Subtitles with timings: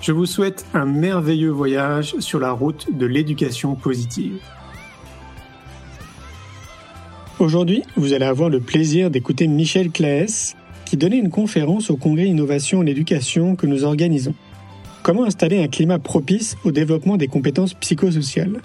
[0.00, 4.38] Je vous souhaite un merveilleux voyage sur la route de l'éducation positive.
[7.38, 10.54] Aujourd'hui, vous allez avoir le plaisir d'écouter Michel Claes,
[10.86, 14.34] qui donnait une conférence au Congrès Innovation en éducation que nous organisons.
[15.02, 18.62] Comment installer un climat propice au développement des compétences psychosociales?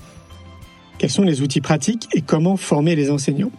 [0.98, 3.52] Quels sont les outils pratiques et comment former les enseignants?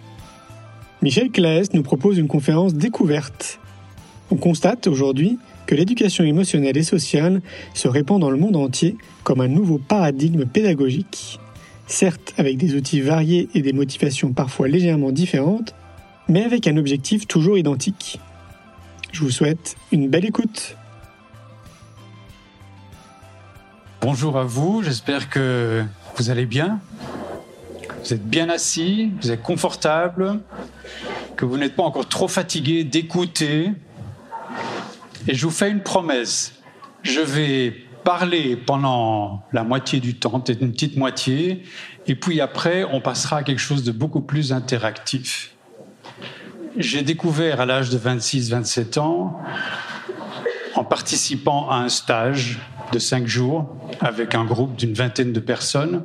[1.02, 3.60] Michel Claes nous propose une conférence découverte.
[4.30, 7.42] On constate aujourd'hui que l'éducation émotionnelle et sociale
[7.74, 11.38] se répand dans le monde entier comme un nouveau paradigme pédagogique.
[11.86, 15.74] Certes avec des outils variés et des motivations parfois légèrement différentes,
[16.28, 18.20] mais avec un objectif toujours identique.
[19.12, 20.76] Je vous souhaite une belle écoute.
[24.00, 25.84] Bonjour à vous, j'espère que
[26.16, 26.80] vous allez bien.
[28.04, 30.40] Vous êtes bien assis, vous êtes confortable,
[31.36, 33.70] que vous n'êtes pas encore trop fatigué d'écouter
[35.28, 36.54] et je vous fais une promesse.
[37.02, 37.70] Je vais
[38.04, 41.64] parler pendant la moitié du temps, peut-être une petite moitié,
[42.06, 45.52] et puis après, on passera à quelque chose de beaucoup plus interactif.
[46.76, 49.40] J'ai découvert à l'âge de 26-27 ans,
[50.74, 52.60] en participant à un stage
[52.92, 56.04] de cinq jours avec un groupe d'une vingtaine de personnes,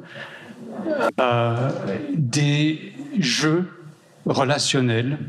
[1.19, 1.69] euh,
[2.13, 3.69] des jeux
[4.25, 5.19] relationnels,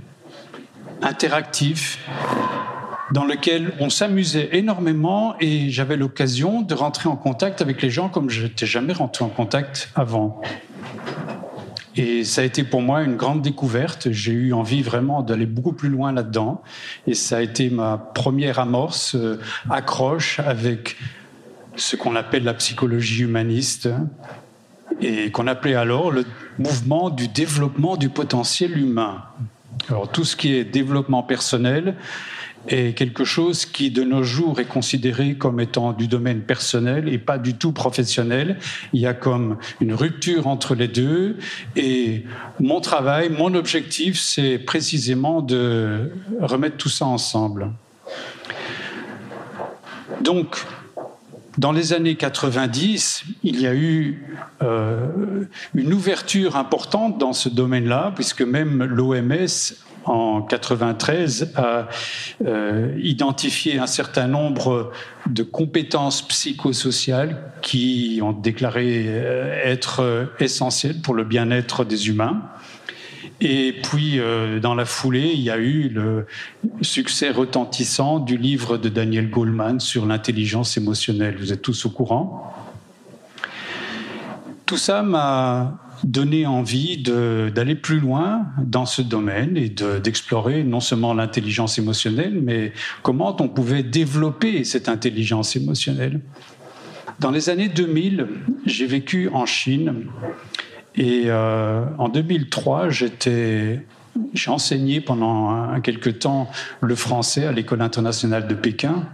[1.03, 1.99] interactifs,
[3.13, 8.09] dans lequel on s'amusait énormément et j'avais l'occasion de rentrer en contact avec les gens
[8.09, 10.41] comme je n'étais jamais rentré en contact avant.
[11.95, 14.11] Et ça a été pour moi une grande découverte.
[14.11, 16.63] J'ai eu envie vraiment d'aller beaucoup plus loin là-dedans.
[17.07, 20.97] Et ça a été ma première amorce, euh, accroche avec
[21.77, 23.91] ce qu'on appelle la psychologie humaniste
[25.03, 26.25] et qu'on appelait alors le
[26.59, 29.25] mouvement du développement du potentiel humain.
[29.89, 31.97] Alors tout ce qui est développement personnel,
[32.69, 37.19] est quelque chose qui de nos jours est considéré comme étant du domaine personnel et
[37.19, 38.59] pas du tout professionnel.
[38.93, 41.37] Il y a comme une rupture entre les deux
[41.77, 42.25] et
[42.61, 47.71] mon travail, mon objectif, c'est précisément de remettre tout ça ensemble.
[50.21, 50.57] Donc,
[51.59, 58.13] dans les années 90, il y a eu euh, une ouverture importante dans ce domaine-là,
[58.15, 59.75] puisque même l'OMS
[60.05, 61.89] en 93 a
[62.45, 64.91] euh, identifié un certain nombre
[65.27, 72.43] de compétences psychosociales qui ont déclaré euh, être essentielles pour le bien-être des humains.
[73.41, 74.21] Et puis,
[74.61, 76.27] dans la foulée, il y a eu le
[76.81, 81.37] succès retentissant du livre de Daniel Goleman sur l'intelligence émotionnelle.
[81.39, 82.55] Vous êtes tous au courant?
[84.67, 91.15] Tout ça m'a donné envie d'aller plus loin dans ce domaine et d'explorer non seulement
[91.15, 92.73] l'intelligence émotionnelle, mais
[93.03, 96.21] comment on pouvait développer cette intelligence émotionnelle.
[97.21, 98.27] Dans les années 2000,
[98.67, 100.07] j'ai vécu en Chine
[100.95, 103.81] et euh, en 2003, j'ai
[104.49, 109.07] enseigné pendant quelques temps le français à l'école internationale de Pékin.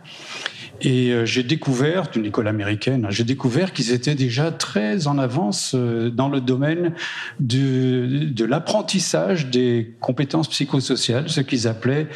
[0.80, 5.72] Et euh, j'ai découvert, d'une école américaine, j'ai découvert qu'ils étaient déjà très en avance
[5.74, 6.94] euh, dans le domaine
[7.40, 12.06] de, l'apprentissage des compétences psychosociales, ce qu'ils appelaient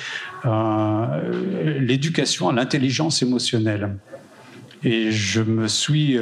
[1.78, 3.96] l'éducation à l'intelligence émotionnelle
[4.84, 6.18] et je me suis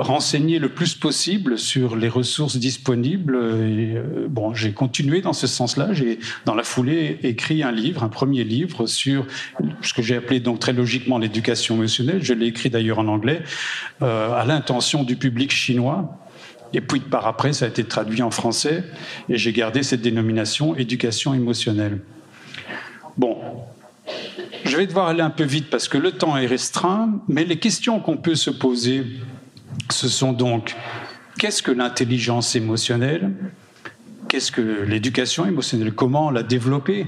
[0.00, 3.36] renseigné le plus possible sur les ressources disponibles.
[3.36, 5.92] Euh, bon, j'ai continué dans ce sens-là.
[5.92, 9.26] J'ai, dans la foulée, écrit un livre, un premier livre sur
[9.82, 12.22] ce que j'ai appelé donc très logiquement l'éducation émotionnelle.
[12.22, 13.42] Je l'ai écrit d'ailleurs en anglais
[14.00, 16.18] à l'intention du public chinois.
[16.72, 18.84] Et puis par après, ça a été traduit en français
[19.28, 22.00] et j'ai gardé cette dénomination éducation émotionnelle.
[23.16, 23.38] Bon,
[24.64, 27.58] je vais devoir aller un peu vite parce que le temps est restreint, mais les
[27.58, 29.04] questions qu'on peut se poser
[29.90, 30.74] Ce sont donc
[31.38, 33.32] qu'est-ce que l'intelligence émotionnelle?
[34.28, 35.92] Qu'est-ce que l'éducation émotionnelle?
[35.92, 37.06] Comment la développer?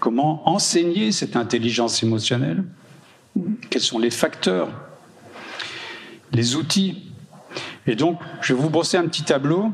[0.00, 2.64] Comment enseigner cette intelligence émotionnelle?
[3.70, 4.68] Quels sont les facteurs?
[6.32, 7.10] Les outils?
[7.86, 9.72] Et donc, je vais vous brosser un petit tableau.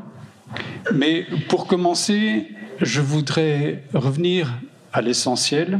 [0.93, 2.47] Mais pour commencer,
[2.81, 4.51] je voudrais revenir
[4.91, 5.79] à l'essentiel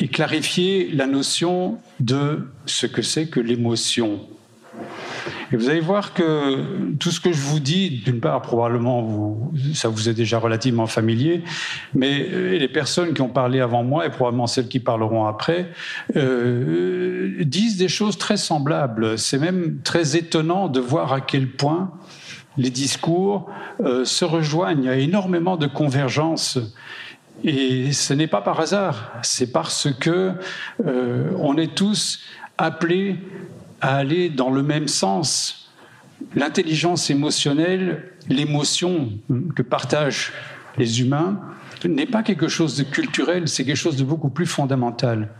[0.00, 4.20] et clarifier la notion de ce que c'est que l'émotion.
[5.52, 9.88] Et vous allez voir que tout ce que je vous dis, d'une part, probablement, ça
[9.88, 11.42] vous est déjà relativement familier,
[11.92, 15.72] mais euh, les personnes qui ont parlé avant moi, et probablement celles qui parleront après,
[16.14, 19.18] euh, disent des choses très semblables.
[19.18, 21.90] C'est même très étonnant de voir à quel point
[22.56, 23.50] les discours
[23.80, 24.84] euh, se rejoignent.
[24.84, 26.58] Il y a énormément de convergence.
[27.42, 30.32] Et ce n'est pas par hasard, c'est parce que
[30.84, 32.20] on est tous
[32.58, 33.16] appelés
[33.80, 35.70] à aller dans le même sens.
[36.34, 39.10] L'intelligence émotionnelle, l'émotion
[39.56, 40.32] que partagent
[40.76, 41.40] les humains,
[41.84, 45.30] n'est pas quelque chose de culturel, c'est quelque chose de beaucoup plus fondamental.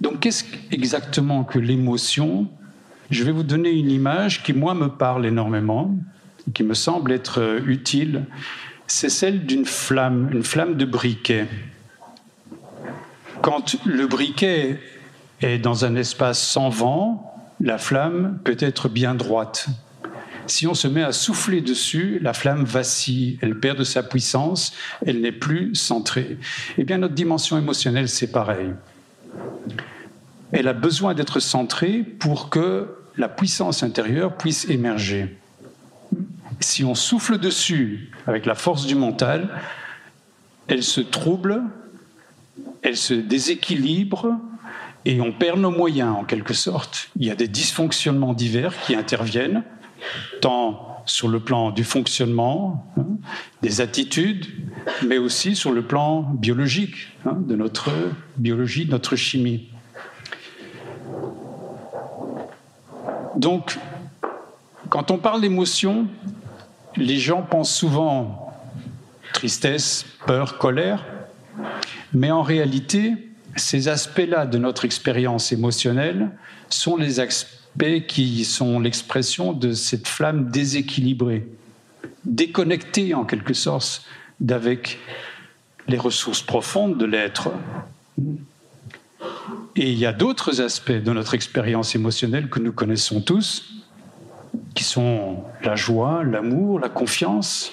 [0.00, 2.48] Donc qu'est-ce exactement que l'émotion?
[3.10, 5.96] Je vais vous donner une image qui, moi, me parle énormément,
[6.52, 8.26] qui me semble être utile.
[8.86, 11.46] C'est celle d'une flamme, une flamme de briquet.
[13.40, 14.80] Quand le briquet
[15.40, 19.68] est dans un espace sans vent, la flamme peut être bien droite.
[20.46, 24.72] Si on se met à souffler dessus, la flamme vacille, elle perd de sa puissance,
[25.04, 26.38] elle n'est plus centrée.
[26.78, 28.70] Eh bien, notre dimension émotionnelle, c'est pareil.
[30.52, 35.36] Elle a besoin d'être centrée pour que la puissance intérieure puisse émerger.
[36.60, 39.50] Si on souffle dessus avec la force du mental,
[40.66, 41.62] elle se trouble,
[42.82, 44.38] elle se déséquilibre,
[45.04, 47.10] et on perd nos moyens en quelque sorte.
[47.16, 49.62] Il y a des dysfonctionnements divers qui interviennent,
[50.40, 53.06] tant sur le plan du fonctionnement, hein,
[53.62, 54.46] des attitudes,
[55.06, 57.90] mais aussi sur le plan biologique, hein, de notre
[58.36, 59.70] biologie, de notre chimie.
[63.36, 63.78] Donc,
[64.90, 66.06] quand on parle d'émotion,
[66.96, 68.52] les gens pensent souvent
[69.32, 71.04] tristesse, peur, colère,
[72.12, 73.27] mais en réalité,
[73.58, 76.30] ces aspects-là de notre expérience émotionnelle
[76.68, 81.46] sont les aspects qui sont l'expression de cette flamme déséquilibrée,
[82.24, 84.04] déconnectée en quelque sorte
[84.40, 84.98] d'avec
[85.86, 87.50] les ressources profondes de l'être.
[89.76, 93.74] Et il y a d'autres aspects de notre expérience émotionnelle que nous connaissons tous,
[94.74, 97.72] qui sont la joie, l'amour, la confiance,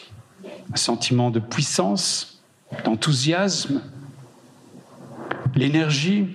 [0.71, 2.41] un sentiment de puissance,
[2.83, 3.81] d'enthousiasme,
[5.55, 6.27] l'énergie.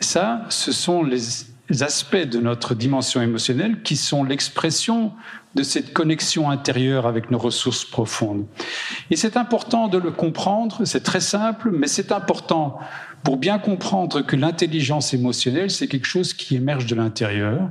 [0.00, 5.12] Ça, ce sont les aspects de notre dimension émotionnelle qui sont l'expression
[5.54, 8.44] de cette connexion intérieure avec nos ressources profondes.
[9.10, 12.78] Et c'est important de le comprendre, c'est très simple, mais c'est important
[13.22, 17.70] pour bien comprendre que l'intelligence émotionnelle, c'est quelque chose qui émerge de l'intérieur,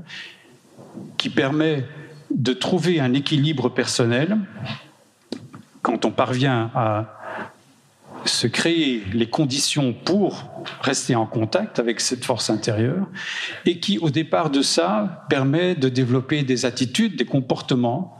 [1.17, 1.85] qui permet
[2.31, 4.37] de trouver un équilibre personnel
[5.81, 7.19] quand on parvient à
[8.25, 10.49] se créer les conditions pour
[10.81, 13.07] rester en contact avec cette force intérieure
[13.65, 18.19] et qui, au départ de ça, permet de développer des attitudes, des comportements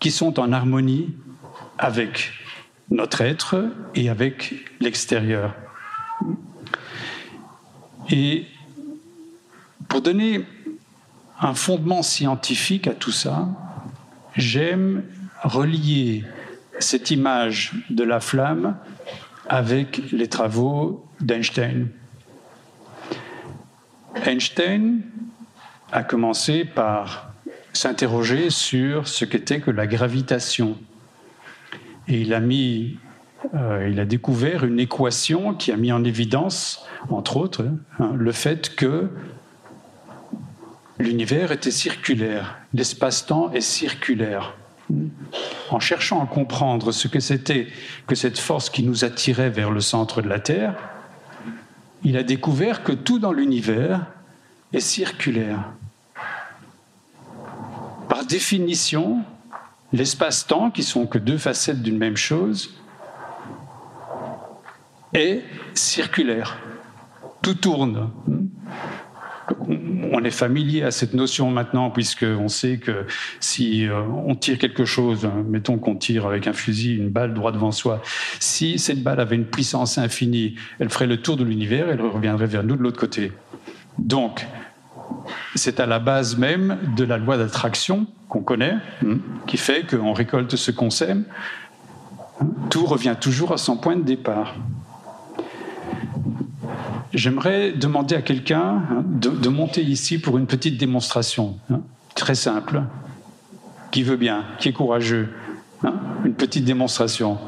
[0.00, 1.14] qui sont en harmonie
[1.78, 2.32] avec
[2.90, 5.54] notre être et avec l'extérieur.
[8.10, 8.46] Et
[9.88, 10.44] pour donner
[11.40, 13.48] un fondement scientifique à tout ça,
[14.36, 15.04] j'aime
[15.42, 16.24] relier
[16.78, 18.76] cette image de la flamme
[19.48, 21.88] avec les travaux d'Einstein.
[24.24, 25.02] Einstein
[25.90, 27.32] a commencé par
[27.72, 30.76] s'interroger sur ce qu'était que la gravitation.
[32.08, 32.98] Et il a mis,
[33.54, 37.64] euh, il a découvert une équation qui a mis en évidence, entre autres,
[37.98, 39.08] hein, le fait que
[40.98, 44.54] l'univers était circulaire, l'espace-temps est circulaire
[45.70, 47.68] en cherchant à comprendre ce que c'était
[48.06, 50.74] que cette force qui nous attirait vers le centre de la Terre,
[52.04, 54.06] il a découvert que tout dans l'univers
[54.72, 55.64] est circulaire.
[58.08, 59.22] Par définition,
[59.92, 62.74] l'espace-temps, qui sont que deux facettes d'une même chose,
[65.14, 65.42] est
[65.74, 66.58] circulaire.
[67.42, 68.10] Tout tourne
[70.12, 73.06] on est familier à cette notion maintenant, puisqu'on sait que
[73.40, 77.50] si euh, on tire quelque chose, mettons qu'on tire avec un fusil une balle droit
[77.50, 78.02] devant soi,
[78.38, 82.02] si cette balle avait une puissance infinie, elle ferait le tour de l'univers et elle
[82.02, 83.32] reviendrait vers nous de l'autre côté.
[83.98, 84.46] Donc,
[85.54, 90.12] c'est à la base même de la loi d'attraction qu'on connaît, hein, qui fait qu'on
[90.12, 91.24] récolte ce qu'on sème.
[92.70, 94.56] Tout revient toujours à son point de départ.
[97.14, 101.80] J'aimerais demander à quelqu'un hein, de, monter ici pour une petite démonstration, hein,
[102.14, 102.82] très simple.
[103.90, 105.28] Qui veut bien, qui est courageux.
[106.24, 107.38] une petite démonstration.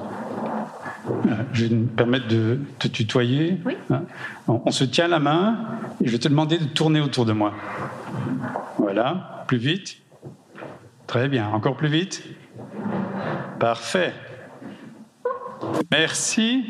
[1.08, 3.58] Euh, je vais me permettre de te tutoyer.
[4.48, 5.58] On se tient la main
[6.02, 7.54] et je vais te demander de tourner autour de moi.
[8.78, 9.96] Voilà, plus vite.
[11.06, 12.22] Très bien, encore plus vite.
[13.58, 14.12] Parfait.
[15.90, 16.64] Merci.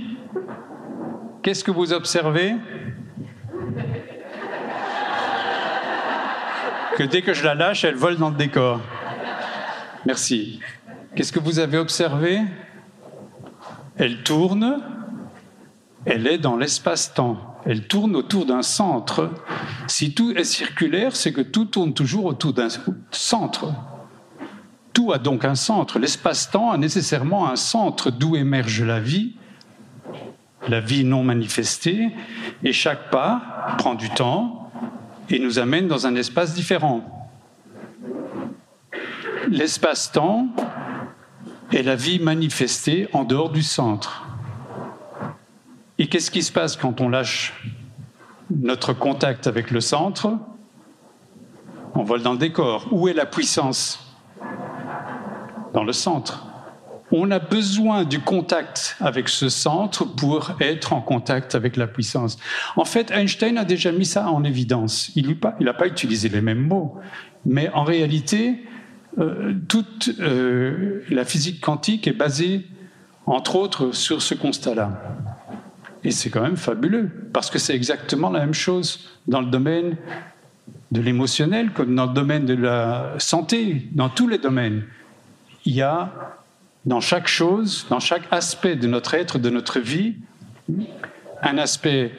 [1.43, 2.55] Qu'est-ce que vous observez?
[6.97, 8.81] Que dès que je la lâche, elle vole dans le décor.
[10.07, 10.61] Merci.
[11.17, 12.41] Qu'est-ce que vous avez observé?
[13.97, 14.81] Elle tourne,
[16.05, 17.59] elle est dans l'espace-temps.
[17.67, 19.31] Elle tourne autour d'un centre.
[19.89, 22.69] Si tout est circulaire, c'est que tout tourne toujours autour d'un
[23.11, 23.73] centre.
[24.93, 25.99] Tout a donc un centre.
[25.99, 29.35] L'espace-temps a nécessairement un centre d'où émerge la vie,
[30.69, 32.11] la vie non manifestée,
[32.63, 34.64] et chaque pas prend du temps
[35.31, 37.29] et nous amène dans un espace différent.
[39.49, 40.49] L'espace-temps
[41.73, 44.27] est la vie manifestée en dehors du centre.
[45.99, 47.55] Et qu'est-ce qui se passe quand on lâche
[48.51, 50.37] notre contact avec le centre?
[51.95, 52.89] On vole dans le décor.
[52.91, 54.15] Où est la puissance?
[55.73, 56.47] Dans le centre.
[57.17, 62.39] On a besoin du contact avec ce centre pour être en contact avec la puissance.
[62.75, 65.13] En fait, Einstein a déjà mis ça en évidence.
[65.15, 66.99] Il n'a pas utilisé les mêmes mots,
[67.47, 68.65] mais en réalité,
[69.21, 72.67] euh, toute euh, la physique quantique est basée,
[73.27, 75.01] entre autres, sur ce constat-là.
[76.03, 79.97] Et c'est quand même fabuleux, parce que c'est exactement la même chose dans le domaine
[80.91, 84.83] de l'émotionnel comme dans le domaine de la santé, dans tous les domaines
[85.65, 86.13] il y a
[86.87, 90.17] dans chaque chose, dans chaque aspect de notre être, de notre vie,
[91.43, 92.13] un aspect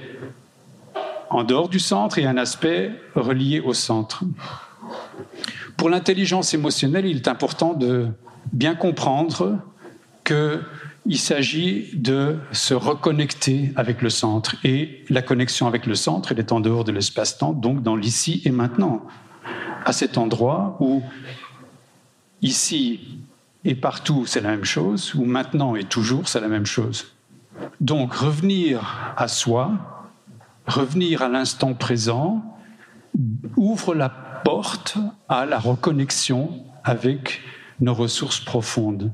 [1.30, 4.24] en dehors du centre et un aspect relié au centre.
[5.78, 8.08] Pour l'intelligence émotionnelle, il est important de
[8.54, 9.60] bien comprendre
[10.24, 14.56] qu'il s'agit de se reconnecter avec le centre.
[14.64, 18.42] Et la connexion avec le centre, elle est en dehors de l'espace-temps, donc dans l'ici
[18.46, 19.06] et maintenant,
[19.84, 21.04] à cet endroit où
[22.42, 23.20] ici
[23.66, 27.16] et partout c'est la même chose, ou maintenant et toujours c'est la même chose.
[27.82, 29.72] Donc revenir à soi,
[30.68, 32.58] revenir à l'instant présent,
[33.58, 37.42] ouvre la porte à la reconnexion avec
[37.80, 39.12] nos ressources profondes.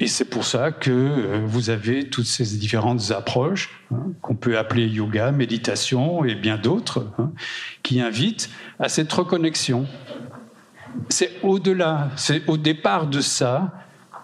[0.00, 4.58] Et c'est pour ça que euh, vous avez toutes ces différentes approches hein, qu'on peut
[4.58, 7.30] appeler yoga, méditation et bien d'autres hein,
[7.82, 9.86] qui invitent à cette reconnexion
[11.08, 13.72] c'est au-delà, c'est au départ de ça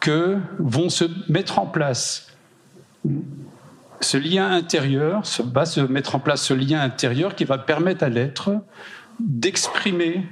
[0.01, 2.29] que vont se mettre en place
[4.01, 5.23] ce lien intérieur,
[5.53, 8.57] va se mettre en place ce lien intérieur qui va permettre à l'être
[9.21, 10.25] d'exprimer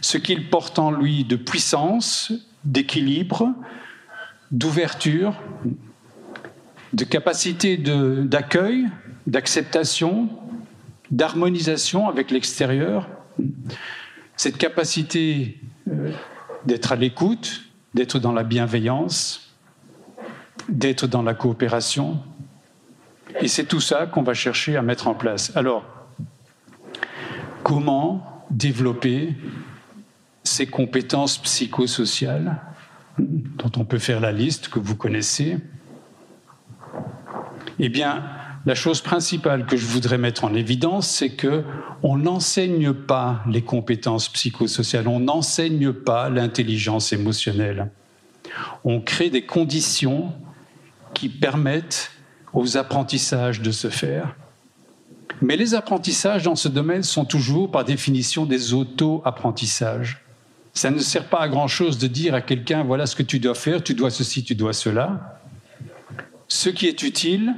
[0.00, 2.32] ce qu'il porte en lui de puissance,
[2.64, 3.54] d'équilibre,
[4.50, 5.40] d'ouverture,
[6.92, 8.86] de capacité d'accueil,
[9.26, 10.28] d'acceptation,
[11.10, 13.08] d'harmonisation avec l'extérieur
[14.38, 16.12] cette capacité euh,
[16.64, 19.52] d'être à l'écoute, d'être dans la bienveillance,
[20.68, 22.22] d'être dans la coopération.
[23.40, 25.54] Et c'est tout ça qu'on va chercher à mettre en place.
[25.56, 25.84] Alors,
[27.64, 29.34] comment développer
[30.44, 32.62] ces compétences psychosociales
[33.18, 35.58] dont on peut faire la liste que vous connaissez?
[37.80, 38.22] Eh bien,
[38.68, 41.64] la chose principale que je voudrais mettre en évidence, c'est que
[42.02, 47.90] on n'enseigne pas les compétences psychosociales, on n'enseigne pas l'intelligence émotionnelle.
[48.84, 50.34] On crée des conditions
[51.14, 52.10] qui permettent
[52.52, 54.36] aux apprentissages de se faire.
[55.40, 60.22] Mais les apprentissages dans ce domaine sont toujours par définition des auto-apprentissages.
[60.74, 63.54] Ça ne sert pas à grand-chose de dire à quelqu'un, voilà ce que tu dois
[63.54, 65.40] faire, tu dois ceci, tu dois cela.
[66.48, 67.54] Ce qui est utile,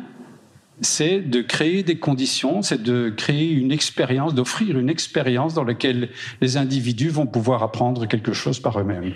[0.80, 6.08] c'est de créer des conditions, c'est de créer une expérience, d'offrir une expérience dans laquelle
[6.40, 9.12] les individus vont pouvoir apprendre quelque chose par eux-mêmes.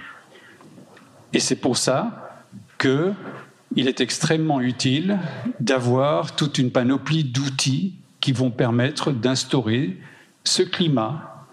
[1.32, 2.38] Et c'est pour ça
[2.78, 5.18] qu'il est extrêmement utile
[5.58, 9.98] d'avoir toute une panoplie d'outils qui vont permettre d'instaurer
[10.44, 11.46] ce climat,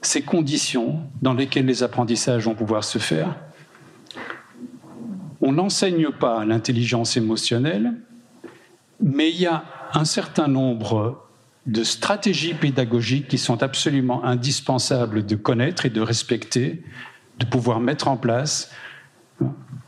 [0.00, 3.36] ces conditions dans lesquelles les apprentissages vont pouvoir se faire.
[5.40, 7.94] On n'enseigne pas l'intelligence émotionnelle,
[9.00, 9.64] mais il y a
[9.94, 11.24] un certain nombre
[11.66, 16.82] de stratégies pédagogiques qui sont absolument indispensables de connaître et de respecter,
[17.38, 18.70] de pouvoir mettre en place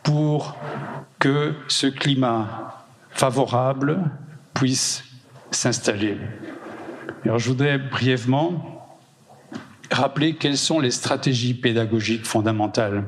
[0.03, 0.57] pour
[1.19, 4.11] que ce climat favorable
[4.55, 5.05] puisse
[5.51, 6.17] s'installer.
[7.25, 8.99] Alors, je voudrais brièvement
[9.91, 13.05] rappeler quelles sont les stratégies pédagogiques fondamentales.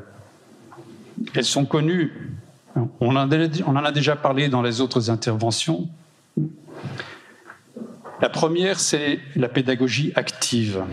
[1.35, 2.37] Elles sont connues.
[3.01, 5.89] On en a déjà parlé dans les autres interventions.
[8.21, 10.85] La première, c'est la pédagogie active.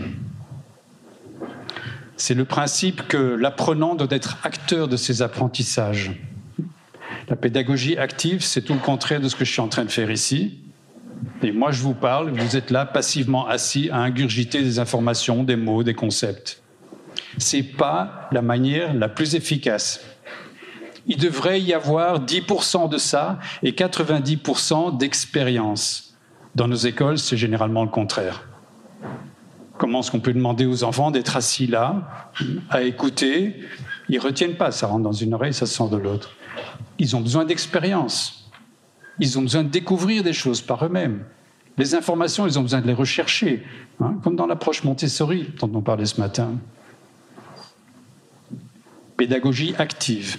[2.16, 6.20] C'est le principe que l'apprenant doit être acteur de ses apprentissages.
[7.28, 9.90] La pédagogie active, c'est tout le contraire de ce que je suis en train de
[9.90, 10.58] faire ici.
[11.42, 15.56] Et moi, je vous parle, vous êtes là passivement assis à ingurgiter des informations, des
[15.56, 16.62] mots, des concepts.
[17.38, 20.00] C'est pas la manière la plus efficace.
[21.06, 26.14] Il devrait y avoir 10% de ça et 90% d'expérience.
[26.54, 28.42] Dans nos écoles, c'est généralement le contraire.
[29.78, 32.30] Comment est-ce qu'on peut demander aux enfants d'être assis là,
[32.68, 33.56] à écouter?
[34.08, 36.32] Ils retiennent pas, ça rentre dans une oreille, ça sort de l'autre.
[36.98, 38.50] Ils ont besoin d'expérience.
[39.20, 41.24] Ils ont besoin de découvrir des choses par eux-mêmes.
[41.78, 43.64] Les informations, ils ont besoin de les rechercher,
[44.00, 46.52] hein, comme dans l'approche Montessori dont on parlait ce matin.
[49.16, 50.38] Pédagogie active.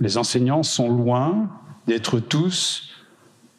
[0.00, 1.50] Les enseignants sont loin
[1.86, 2.88] d'être tous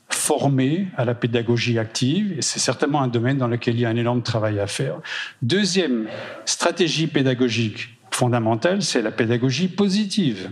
[0.09, 3.89] formés à la pédagogie active, et c'est certainement un domaine dans lequel il y a
[3.89, 4.99] un énorme travail à faire.
[5.41, 6.07] Deuxième
[6.45, 10.51] stratégie pédagogique fondamentale, c'est la pédagogie positive.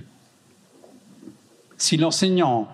[1.77, 2.67] Si l'enseignant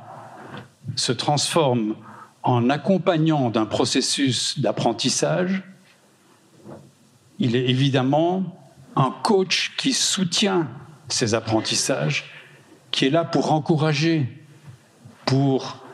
[0.96, 1.96] se transforme
[2.44, 5.64] en accompagnant d'un processus d'apprentissage,
[7.40, 8.58] il est évidemment
[8.96, 10.68] un coach qui soutient
[11.10, 12.26] ces apprentissages,
[12.98, 14.26] qui est là pour encourager,
[15.28, 15.86] pour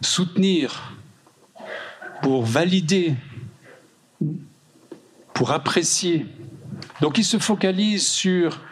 [0.00, 0.94] soutenir,
[2.22, 3.12] pour valider,
[5.34, 6.24] pour apprécier.
[7.02, 8.62] Donc il se focalise sur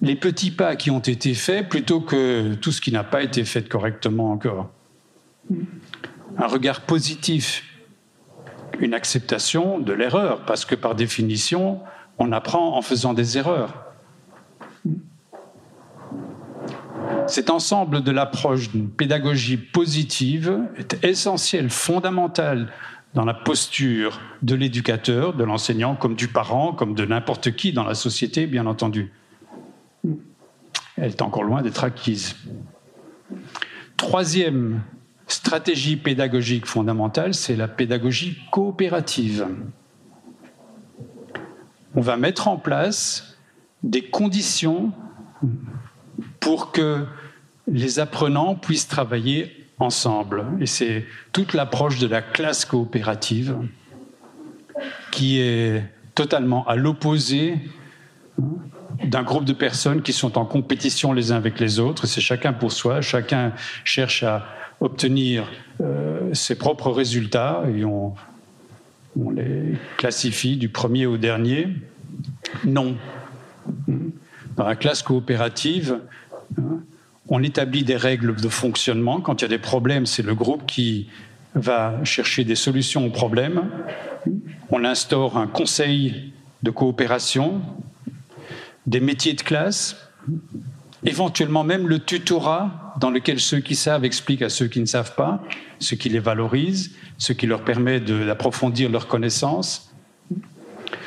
[0.00, 3.44] les petits pas qui ont été faits plutôt que tout ce qui n'a pas été
[3.44, 4.70] fait correctement encore.
[6.38, 7.64] Un regard positif,
[8.78, 11.80] une acceptation de l'erreur, parce que par définition,
[12.18, 13.91] on apprend en faisant des erreurs.
[17.26, 22.72] Cet ensemble de l'approche d'une pédagogie positive est essentiel, fondamental
[23.14, 27.84] dans la posture de l'éducateur, de l'enseignant, comme du parent, comme de n'importe qui dans
[27.84, 29.12] la société, bien entendu.
[30.96, 32.36] Elle est encore loin d'être acquise.
[33.96, 34.82] Troisième
[35.26, 39.46] stratégie pédagogique fondamentale, c'est la pédagogie coopérative.
[41.94, 43.36] On va mettre en place
[43.82, 44.92] des conditions
[46.42, 47.06] pour que
[47.66, 50.44] les apprenants puissent travailler ensemble.
[50.60, 53.56] Et c'est toute l'approche de la classe coopérative
[55.10, 55.82] qui est
[56.14, 57.54] totalement à l'opposé
[59.04, 62.06] d'un groupe de personnes qui sont en compétition les uns avec les autres.
[62.06, 63.52] C'est chacun pour soi, chacun
[63.84, 64.44] cherche à
[64.80, 65.50] obtenir
[65.80, 68.14] euh, ses propres résultats et on,
[69.18, 71.68] on les classifie du premier au dernier.
[72.64, 72.96] Non.
[74.56, 76.00] Dans la classe coopérative,
[77.28, 79.20] on établit des règles de fonctionnement.
[79.20, 81.08] Quand il y a des problèmes, c'est le groupe qui
[81.54, 83.62] va chercher des solutions aux problèmes.
[84.70, 87.60] On instaure un conseil de coopération,
[88.86, 89.96] des métiers de classe,
[91.04, 95.14] éventuellement même le tutorat dans lequel ceux qui savent expliquent à ceux qui ne savent
[95.14, 95.42] pas,
[95.78, 99.92] ce qui les valorise, ce qui leur permet d'approfondir leurs connaissances.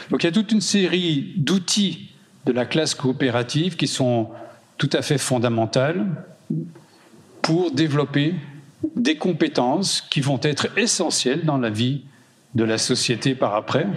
[0.09, 2.11] Donc il y a toute une série d'outils
[2.45, 4.29] de la classe coopérative qui sont
[4.77, 6.05] tout à fait fondamentales
[7.41, 8.35] pour développer
[8.95, 12.03] des compétences qui vont être essentielles dans la vie
[12.55, 13.87] de la société par après.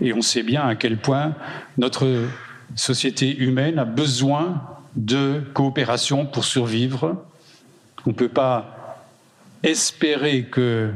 [0.00, 1.34] Et on sait bien à quel point
[1.78, 2.26] notre
[2.74, 4.62] société humaine a besoin
[4.96, 7.24] de coopération pour survivre.
[8.06, 9.06] On ne peut pas
[9.62, 10.90] espérer que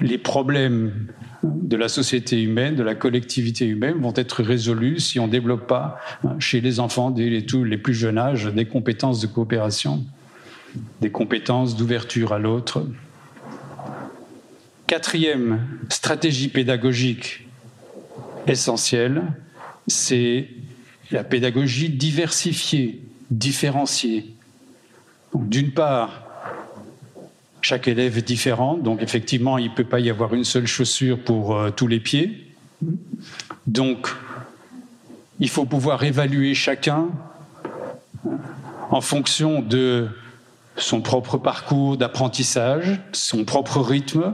[0.00, 1.08] les problèmes
[1.42, 5.66] de la société humaine, de la collectivité humaine vont être résolus si on ne développe
[5.66, 10.04] pas hein, chez les enfants dès les, les plus jeunes âges des compétences de coopération,
[11.00, 12.86] des compétences d'ouverture à l'autre.
[14.86, 17.46] Quatrième stratégie pédagogique
[18.46, 19.22] essentielle,
[19.86, 20.48] c'est
[21.10, 24.34] la pédagogie diversifiée, différenciée.
[25.34, 26.27] D'une part,
[27.68, 31.18] chaque élève est différent, donc effectivement, il ne peut pas y avoir une seule chaussure
[31.22, 32.46] pour euh, tous les pieds.
[33.66, 34.08] Donc,
[35.38, 37.08] il faut pouvoir évaluer chacun
[38.90, 40.08] en fonction de
[40.76, 44.32] son propre parcours d'apprentissage, son propre rythme.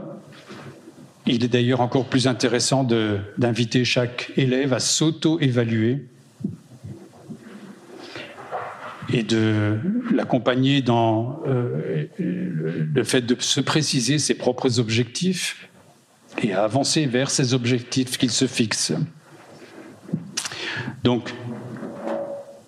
[1.25, 2.87] Il est d'ailleurs encore plus intéressant
[3.37, 6.05] d'inviter chaque élève à s'auto-évaluer
[9.11, 9.77] et de
[10.13, 15.69] l'accompagner dans euh, le fait de se préciser ses propres objectifs
[16.41, 18.93] et à avancer vers ces objectifs qu'il se fixe.
[21.03, 21.33] Donc,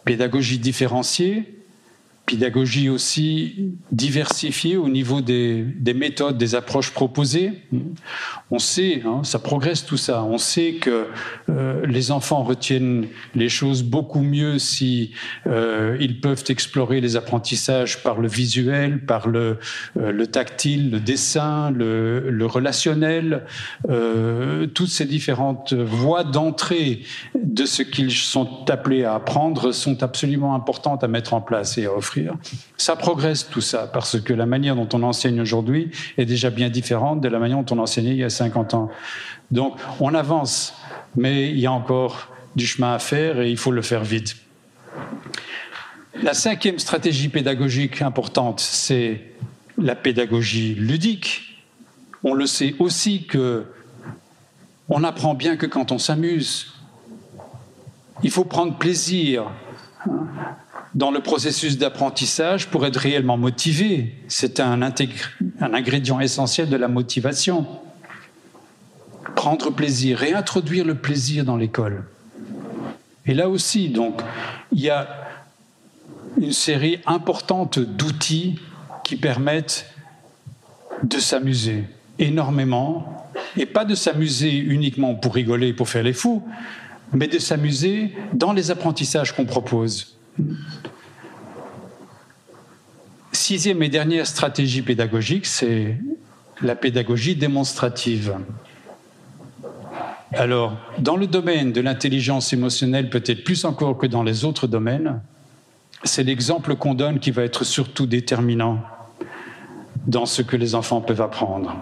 [0.05, 1.56] pédagogie différenciée,
[2.27, 7.53] pédagogie aussi diversifiée au niveau des, méthodes, des approches proposées.
[8.51, 10.23] On sait, hein, ça progresse tout ça.
[10.23, 11.07] On sait que
[11.49, 15.13] euh, les enfants retiennent les choses beaucoup mieux si
[15.47, 19.57] euh, ils peuvent explorer les apprentissages par le visuel, par le,
[19.97, 23.43] euh, le tactile, le dessin, le relationnel,
[24.73, 27.03] toutes ces différentes voies d'entrée
[27.41, 31.85] de ce qu'ils sont appelés à apprendre sont absolument importantes à mettre en place et
[31.85, 32.16] à offrir.
[32.77, 36.69] Ça progresse tout ça, parce que la manière dont on enseigne aujourd'hui est déjà bien
[36.69, 38.89] différente de la manière dont on enseignait il y a 50 ans.
[39.51, 40.73] Donc on avance,
[41.15, 44.35] mais il y a encore du chemin à faire et il faut le faire vite.
[46.23, 49.21] La cinquième stratégie pédagogique importante, c'est
[49.77, 51.63] la pédagogie ludique.
[52.23, 53.65] On le sait aussi que
[54.89, 56.73] on apprend bien que quand on s'amuse.
[58.23, 59.51] Il faut prendre plaisir
[60.95, 64.15] dans le processus d'apprentissage pour être réellement motivé.
[64.27, 64.81] C'est un,
[65.61, 67.67] ingrédient essentiel de la motivation.
[69.35, 72.05] Prendre plaisir, réintroduire le plaisir dans l'école.
[73.25, 74.21] Et là aussi, donc,
[74.71, 75.07] il y a
[76.39, 78.59] une série importante d'outils
[79.03, 79.87] qui permettent
[81.03, 81.83] de s'amuser
[82.19, 86.43] énormément, et pas de s'amuser uniquement pour rigoler, pour faire les fous,
[87.13, 90.16] mais de s'amuser dans les apprentissages qu'on propose.
[93.31, 95.97] Sixième et dernière stratégie pédagogique, c'est
[96.61, 98.35] la pédagogie démonstrative.
[100.33, 105.21] Alors, dans le domaine de l'intelligence émotionnelle, peut-être plus encore que dans les autres domaines,
[106.03, 108.81] c'est l'exemple qu'on donne qui va être surtout déterminant
[110.05, 111.75] dans ce que les enfants peuvent apprendre.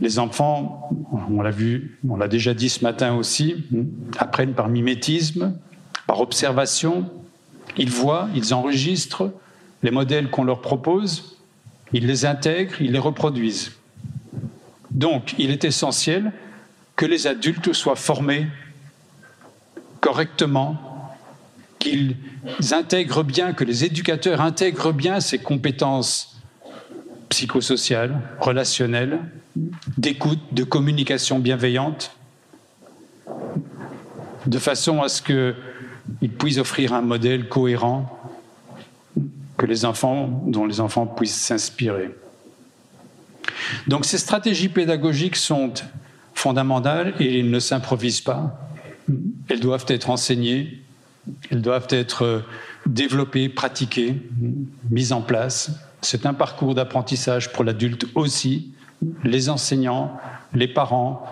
[0.00, 0.90] Les enfants,
[1.30, 3.64] on l'a vu, on l'a déjà dit ce matin aussi,
[4.18, 5.54] apprennent par mimétisme,
[6.06, 7.10] par observation.
[7.76, 9.32] Ils voient, ils enregistrent
[9.82, 11.38] les modèles qu'on leur propose,
[11.92, 13.72] ils les intègrent, ils les reproduisent.
[14.90, 16.32] Donc, il est essentiel
[16.96, 18.46] que les adultes soient formés
[20.00, 20.76] correctement,
[21.78, 22.16] qu'ils
[22.72, 26.36] intègrent bien, que les éducateurs intègrent bien ces compétences
[27.28, 29.20] psychosociales, relationnelles,
[29.96, 32.12] d'écoute, de communication bienveillante,
[34.46, 35.54] de façon à ce que
[36.20, 38.18] il puisse offrir un modèle cohérent
[39.56, 42.10] que les enfants, dont les enfants puissent s'inspirer.
[43.86, 45.72] Donc ces stratégies pédagogiques sont
[46.34, 48.58] fondamentales et elles ne s'improvisent pas.
[49.48, 50.82] Elles doivent être enseignées,
[51.50, 52.44] elles doivent être
[52.86, 54.20] développées, pratiquées,
[54.90, 55.70] mises en place.
[56.00, 58.72] C'est un parcours d'apprentissage pour l'adulte aussi,
[59.24, 60.18] les enseignants,
[60.54, 61.26] les parents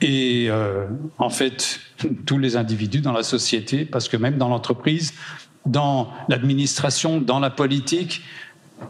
[0.00, 0.86] et euh,
[1.18, 1.80] en fait
[2.26, 5.14] tous les individus dans la société, parce que même dans l'entreprise,
[5.66, 8.22] dans l'administration, dans la politique,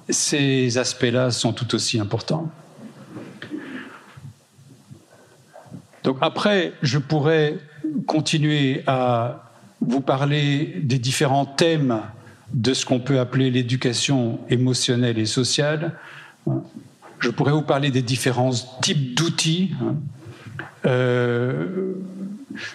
[0.08, 2.50] ces aspects-là sont tout aussi importants.
[6.04, 7.58] Donc après, je pourrais
[8.06, 12.00] continuer à vous parler des différents thèmes
[12.52, 15.92] de ce qu'on peut appeler l'éducation émotionnelle et sociale.
[17.18, 19.74] Je pourrais vous parler des différents types d'outils.
[20.84, 21.94] Euh,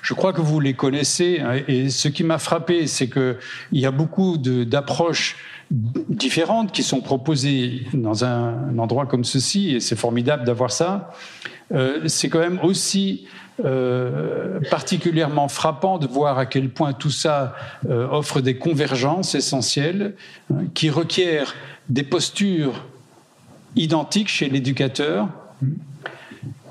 [0.02, 1.40] je crois que vous les connaissez.
[1.40, 3.38] Hein, et ce qui m'a frappé, c'est qu'il
[3.72, 5.38] y a beaucoup d'approches
[5.72, 11.14] différentes qui sont proposées dans un endroit comme ceci, et c'est formidable d'avoir ça.
[11.72, 13.26] Euh, c'est quand même aussi
[13.66, 17.56] euh, particulièrement frappant de voir à quel point tout ça
[17.90, 20.16] offre des convergences essentielles
[20.52, 21.56] hein, qui requièrent
[21.90, 22.86] des postures
[23.76, 25.28] identiques chez l'éducateur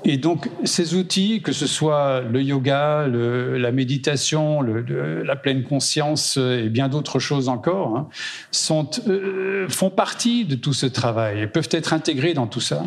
[0.05, 6.69] et donc, ces outils, que ce soit le yoga, la méditation, la pleine conscience et
[6.69, 8.09] bien d'autres choses encore, hein,
[8.51, 12.83] sont, euh, font partie de tout ce travail et peuvent être intégrés dans tout ça.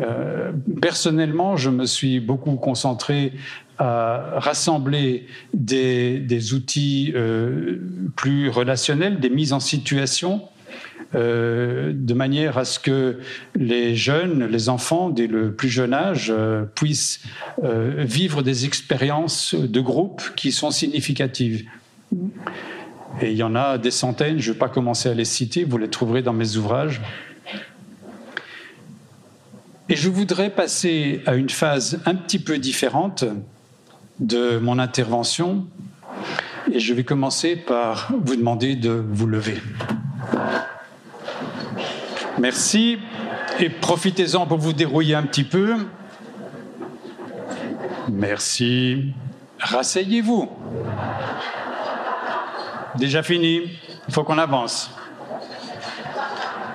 [0.00, 3.32] Euh, personnellement, je me suis beaucoup concentré
[3.78, 7.80] à rassembler des, outils euh,
[8.16, 10.48] plus relationnels, des mises en situation
[11.14, 13.18] euh, de manière à ce que
[13.54, 17.20] les jeunes, les enfants, dès le plus jeune âge, euh, puissent
[17.62, 21.64] euh, vivre des expériences de groupe qui sont significatives.
[23.20, 25.64] Et il y en a des centaines, je ne vais pas commencer à les citer,
[25.64, 27.00] vous les trouverez dans mes ouvrages.
[29.88, 33.24] Et je voudrais passer à une phase un petit peu différente
[34.18, 35.66] de mon intervention.
[36.72, 39.60] Et je vais commencer par vous demander de vous lever.
[42.38, 42.98] Merci.
[43.60, 45.86] Et profitez-en pour vous dérouiller un petit peu.
[48.10, 49.12] Merci.
[49.60, 50.50] Rasseyez-vous.
[52.96, 53.78] Déjà fini.
[54.08, 54.90] Il faut qu'on avance.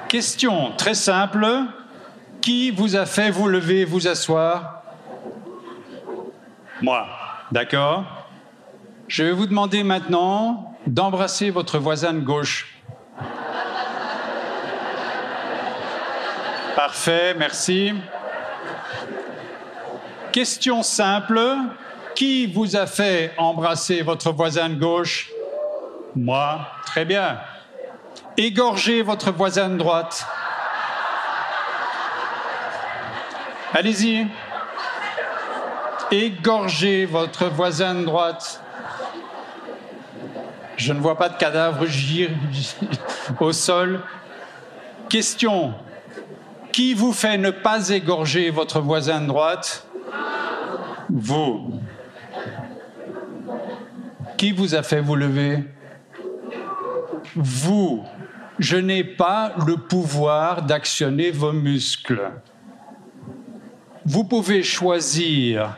[0.08, 1.45] Question très simple.
[2.41, 4.84] Qui vous a fait vous lever, vous asseoir?
[6.82, 7.06] Moi.
[7.52, 8.06] D'accord
[9.08, 12.78] Je vais vous demander maintenant d'embrasser votre voisin de gauche.
[16.75, 17.93] Parfait, merci.
[20.32, 21.39] Question simple.
[22.15, 25.29] Qui vous a fait embrasser votre voisin de gauche?
[26.15, 26.60] Moi.
[26.86, 27.39] Très bien.
[28.36, 30.25] Égorgez votre voisin droite.
[33.73, 34.27] Allez-y.
[36.12, 38.62] Égorgez votre voisin droite.
[40.77, 41.86] Je ne vois pas de cadavre
[43.39, 44.01] au sol.
[45.10, 45.73] Question.
[46.79, 49.85] Qui vous fait ne pas égorger votre voisin de droite?
[51.09, 51.73] Vous.
[54.37, 55.65] Qui vous a fait vous lever?
[57.35, 58.05] Vous.
[58.59, 62.31] Je n'ai pas le pouvoir d'actionner vos muscles.
[64.05, 65.75] Vous pouvez choisir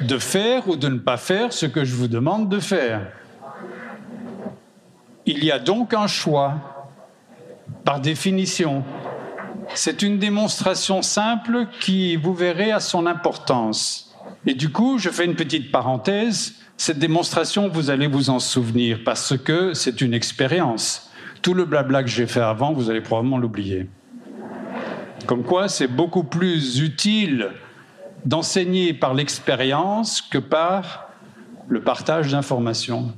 [0.00, 3.06] de faire ou de ne pas faire ce que je vous demande de faire.
[5.26, 6.54] Il y a donc un choix,
[7.84, 8.82] par définition.
[9.74, 14.14] C'est une démonstration simple qui, vous verrez, a son importance.
[14.46, 16.54] Et du coup, je fais une petite parenthèse.
[16.76, 21.10] Cette démonstration, vous allez vous en souvenir parce que c'est une expérience.
[21.42, 23.88] Tout le blabla que j'ai fait avant, vous allez probablement l'oublier.
[25.26, 27.50] Comme quoi, c'est beaucoup plus utile
[28.24, 31.10] d'enseigner par l'expérience que par
[31.68, 33.14] le partage d'informations.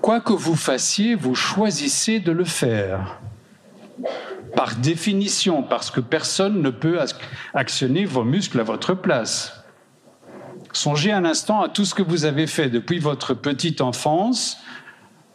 [0.00, 3.18] Quoi que vous fassiez, vous choisissez de le faire.
[4.56, 6.98] Par définition, parce que personne ne peut
[7.54, 9.62] actionner vos muscles à votre place.
[10.72, 14.58] Songez un instant à tout ce que vous avez fait depuis votre petite enfance,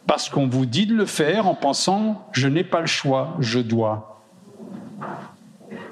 [0.06, 3.60] parce qu'on vous dit de le faire en pensant je n'ai pas le choix, je
[3.60, 4.22] dois.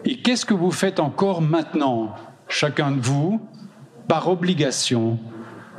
[0.04, 2.14] Et qu'est-ce que vous faites encore maintenant,
[2.48, 3.40] chacun de vous,
[4.08, 5.18] par obligation,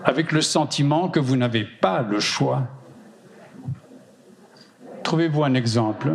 [0.06, 2.68] avec le sentiment que vous n'avez pas le choix?
[5.04, 6.14] Trouvez-vous un exemple?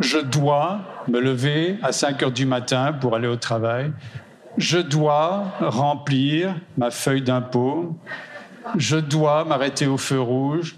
[0.00, 3.92] Je dois me lever à 5 heures du matin pour aller au travail.
[4.56, 7.96] Je dois remplir ma feuille d'impôt.
[8.76, 10.76] Je dois m'arrêter au feu rouge.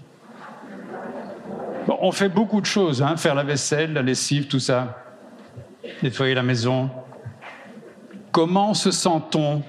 [1.87, 5.03] on fait beaucoup de choses, hein, faire la vaisselle, la lessive, tout ça
[6.01, 6.89] nettoyer la maison.
[8.31, 9.63] Comment se sent-on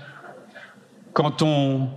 [1.12, 1.88] quand on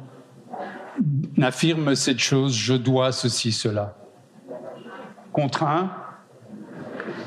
[1.42, 3.96] affirme cette chose, je dois ceci, cela?
[5.38, 5.92] Contraint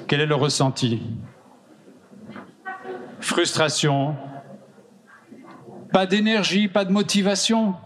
[0.08, 1.00] Quel est le ressenti?
[3.20, 4.16] Frustration?
[5.92, 7.76] Pas d'énergie, pas de motivation?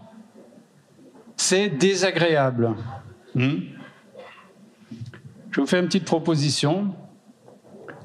[1.37, 2.73] C'est désagréable.
[3.35, 3.57] Hmm?
[5.51, 6.95] Je vous fais une petite proposition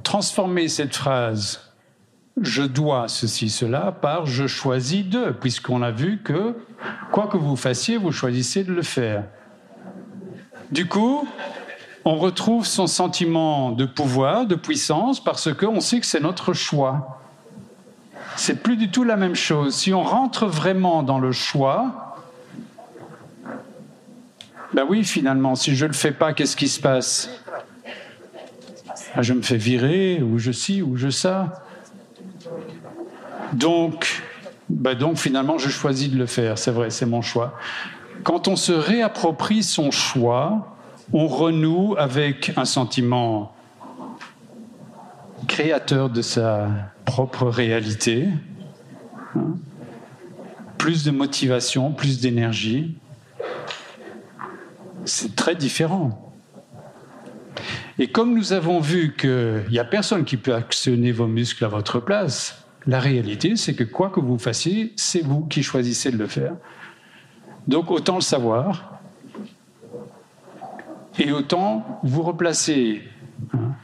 [0.03, 1.73] transformer cette phrase
[2.43, 6.55] je dois ceci, cela par je choisis de, puisqu'on a vu que
[7.13, 9.25] quoi que vous fassiez, vous choisissez de le faire.
[10.71, 11.27] Du coup,
[12.05, 17.21] on retrouve son sentiment de pouvoir, de puissance, parce qu'on sait que c'est notre choix.
[18.37, 19.75] C'est plus du tout la même chose.
[19.75, 22.17] Si on rentre vraiment dans le choix,
[24.73, 27.29] ben oui, finalement, si je ne le fais pas, qu'est-ce qui se passe?
[29.15, 31.65] Ah, je me fais virer, ou je ci, ou je ça.
[33.53, 34.23] Donc,
[34.69, 37.59] bah donc finalement, je choisis de le faire, c'est vrai, c'est mon choix.
[38.23, 40.77] Quand on se réapproprie son choix,
[41.13, 43.55] on renoue avec un sentiment
[45.49, 46.69] créateur de sa
[47.05, 48.29] propre réalité,
[49.35, 49.57] hein.
[50.79, 52.97] plus de motivation, plus d'énergie.
[55.05, 56.33] C'est très différent.
[57.99, 61.69] Et comme nous avons vu qu'il n'y a personne qui peut actionner vos muscles à
[61.69, 66.17] votre place, la réalité, c'est que quoi que vous fassiez, c'est vous qui choisissez de
[66.17, 66.55] le faire.
[67.67, 69.00] Donc autant le savoir
[71.19, 73.03] et autant vous replacer
[73.55, 73.75] hein,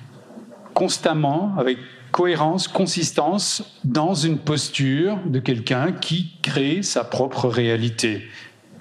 [0.74, 1.78] constamment, avec
[2.12, 8.26] cohérence, consistance, dans une posture de quelqu'un qui crée sa propre réalité,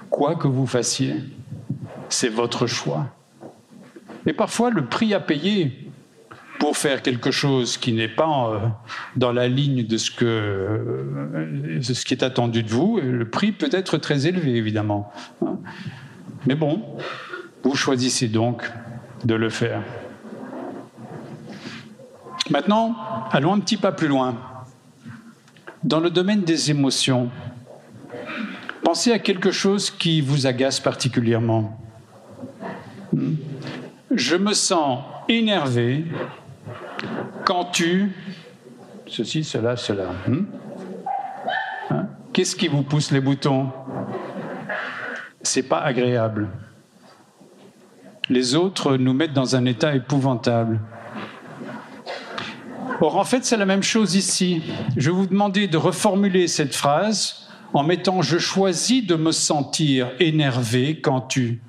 [0.10, 1.16] quoi que vous fassiez.
[2.08, 3.08] c'est votre choix.
[4.26, 5.92] Et parfois, le prix à payer
[6.60, 8.60] pour faire quelque chose qui n'est pas euh,
[9.16, 13.30] dans la ligne de ce, que, euh, de ce qui est attendu de vous, le
[13.30, 15.12] prix peut être très élevé, évidemment.
[16.48, 16.82] Mais bon,
[17.66, 18.72] vous choisissez donc
[19.24, 19.82] de le faire?
[22.52, 22.96] Maintenant,
[23.32, 24.38] allons un petit pas plus loin.
[25.84, 27.32] Dans le domaine des émotions,
[28.84, 31.80] pensez à quelque chose qui vous agace particulièrement.
[34.12, 36.06] Je me sens énervé
[37.46, 38.12] quand tu...
[39.08, 40.10] Ceci, cela, cela.
[40.28, 40.46] Hmm?
[41.90, 42.08] Hein?
[42.32, 43.72] Qu'est-ce qui vous pousse les boutons?
[45.42, 46.48] C'est pas agréable.
[48.30, 50.80] Les autres nous mettent dans un état épouvantable.
[53.02, 54.64] Or, en fait, c'est la même chose ici.
[54.96, 60.12] Je vais vous demander de reformuler cette phrase en mettant Je choisis de me sentir
[60.20, 61.62] énervé quand tu.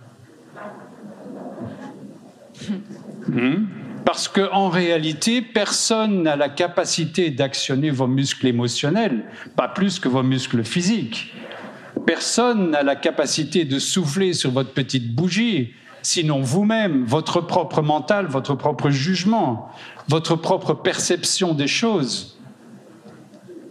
[3.28, 3.66] Hmm?
[4.04, 9.24] Parce qu'en réalité, personne n'a la capacité d'actionner vos muscles émotionnels,
[9.56, 11.34] pas plus que vos muscles physiques.
[12.06, 15.74] Personne n'a la capacité de souffler sur votre petite bougie,
[16.06, 19.70] sinon vous-même, votre propre mental, votre propre jugement
[20.08, 22.38] votre propre perception des choses.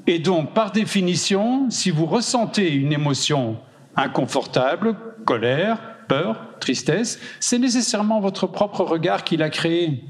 [0.05, 3.57] Et donc, par définition, si vous ressentez une émotion
[3.95, 10.03] inconfortable, colère, peur, tristesse, c'est nécessairement votre propre regard qui l'a créé.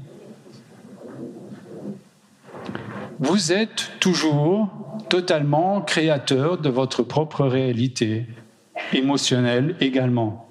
[3.20, 4.68] Vous êtes toujours
[5.08, 8.26] totalement créateur de votre propre réalité,
[8.92, 10.48] émotionnelle également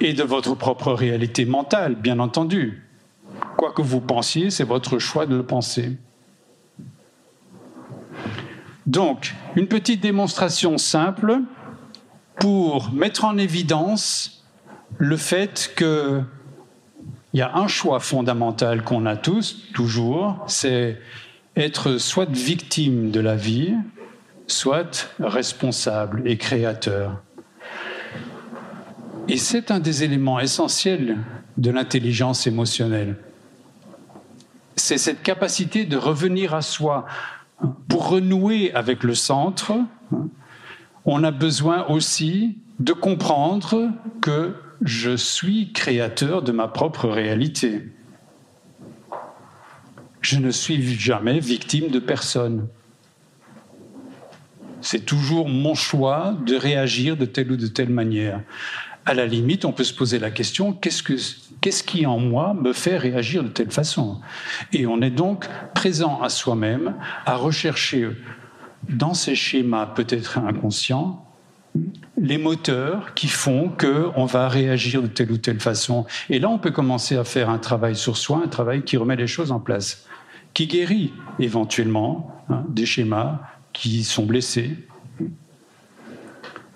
[0.00, 2.82] et de votre propre réalité mentale, bien entendu.
[3.56, 5.96] Quoi que vous pensiez, c'est votre choix de le penser.
[8.86, 11.40] Donc, une petite démonstration simple
[12.38, 14.44] pour mettre en évidence
[14.98, 16.24] le fait qu'il
[17.34, 21.00] y a un choix fondamental qu'on a tous, toujours, c'est
[21.56, 23.74] être soit victime de la vie,
[24.46, 27.22] soit responsable et créateur.
[29.28, 31.18] Et c'est un des éléments essentiels
[31.56, 33.16] de l'intelligence émotionnelle.
[34.76, 37.06] C'est cette capacité de revenir à soi.
[37.88, 39.72] Pour renouer avec le centre,
[41.04, 47.82] on a besoin aussi de comprendre que je suis créateur de ma propre réalité.
[50.20, 52.68] Je ne suis jamais victime de personne.
[54.82, 58.42] C'est toujours mon choix de réagir de telle ou de telle manière
[59.06, 61.14] à la limite, on peut se poser la question qu'est-ce, que,
[61.60, 64.20] qu'est-ce qui en moi me fait réagir de telle façon?
[64.72, 68.10] Et on est donc présent à soi-même, à rechercher
[68.88, 71.22] dans ces schémas peut-être inconscients
[72.16, 76.06] les moteurs qui font qu'on va réagir de telle ou telle façon.
[76.30, 79.16] Et là, on peut commencer à faire un travail sur soi, un travail qui remet
[79.16, 80.06] les choses en place,
[80.54, 83.40] qui guérit éventuellement hein, des schémas
[83.72, 84.70] qui sont blessés.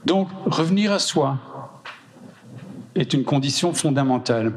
[0.05, 1.39] Donc, revenir à soi,
[3.01, 4.53] est une condition fondamentale.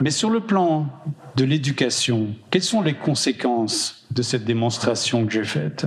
[0.00, 0.86] Mais sur le plan
[1.36, 5.86] de l'éducation, quelles sont les conséquences de cette démonstration que j'ai faite?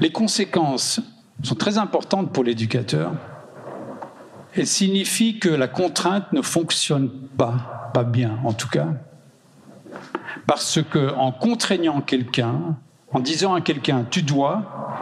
[0.00, 1.00] Les conséquences
[1.44, 3.12] sont très importantes pour l'éducateur.
[4.56, 8.88] Elles signifient que la contrainte ne fonctionne pas, pas bien en tout cas.
[10.48, 12.76] Parce que en contraignant quelqu'un,
[13.12, 14.98] en disant à quelqu'un tu dois,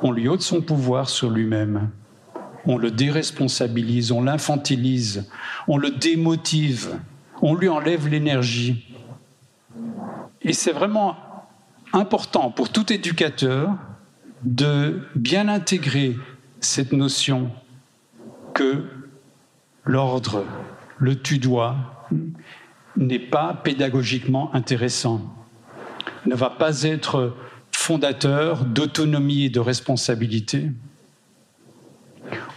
[0.00, 1.90] on lui ôte son pouvoir sur lui-même
[2.66, 5.28] on le déresponsabilise, on l'infantilise,
[5.68, 6.98] on le démotive,
[7.42, 8.94] on lui enlève l'énergie.
[10.42, 11.16] Et c'est vraiment
[11.92, 13.70] important pour tout éducateur
[14.42, 16.16] de bien intégrer
[16.60, 17.50] cette notion
[18.52, 18.84] que
[19.84, 20.44] l'ordre,
[20.98, 21.76] le tu dois,
[22.96, 25.20] n'est pas pédagogiquement intéressant,
[26.26, 27.34] ne va pas être
[27.72, 30.70] fondateur d'autonomie et de responsabilité.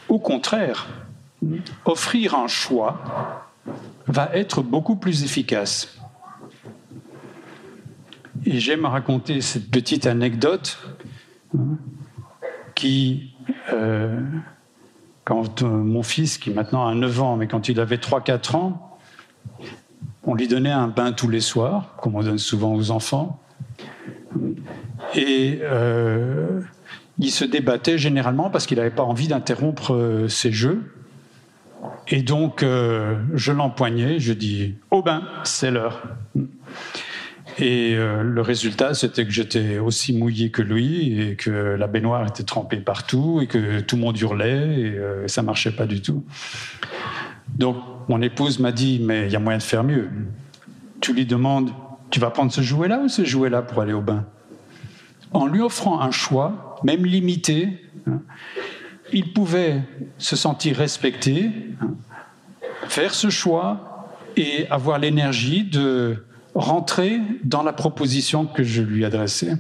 [0.10, 0.88] Au contraire,
[1.86, 3.48] offrir un choix
[4.08, 5.98] va être beaucoup plus efficace.
[8.46, 10.80] Et j'aime raconter cette petite anecdote
[12.76, 13.34] qui,
[13.74, 14.22] euh,
[15.26, 18.98] quand euh, mon fils, qui maintenant a 9 ans, mais quand il avait 3-4 ans,
[20.24, 23.40] on lui donnait un bain tous les soirs, comme on donne souvent aux enfants.
[25.16, 26.62] Et euh,
[27.20, 30.94] il se débattait généralement parce qu'il n'avait pas envie d'interrompre euh, ses jeux.
[32.08, 36.04] Et donc, euh, je l'empoignais, je dis Au bain, c'est l'heure.
[37.60, 42.26] Et euh, le résultat, c'était que j'étais aussi mouillé que lui et que la baignoire
[42.28, 46.02] était trempée partout et que tout le monde hurlait et, euh, ça marchait pas du
[46.02, 46.24] tout.
[47.56, 47.78] Donc,
[48.10, 50.10] mon épouse m'a dit, mais il y a moyen de faire mieux.
[51.02, 51.72] Tu lui demandes,
[52.12, 54.26] tu vas prendre ce jouet-là ou ce jouet-là pour aller au bain?
[55.34, 57.84] En lui offrant un choix, même limité,
[59.14, 59.82] il pouvait
[60.18, 61.52] se sentir respecté,
[62.88, 69.54] faire ce choix et avoir l'énergie de rentrer dans la proposition que je lui adressais.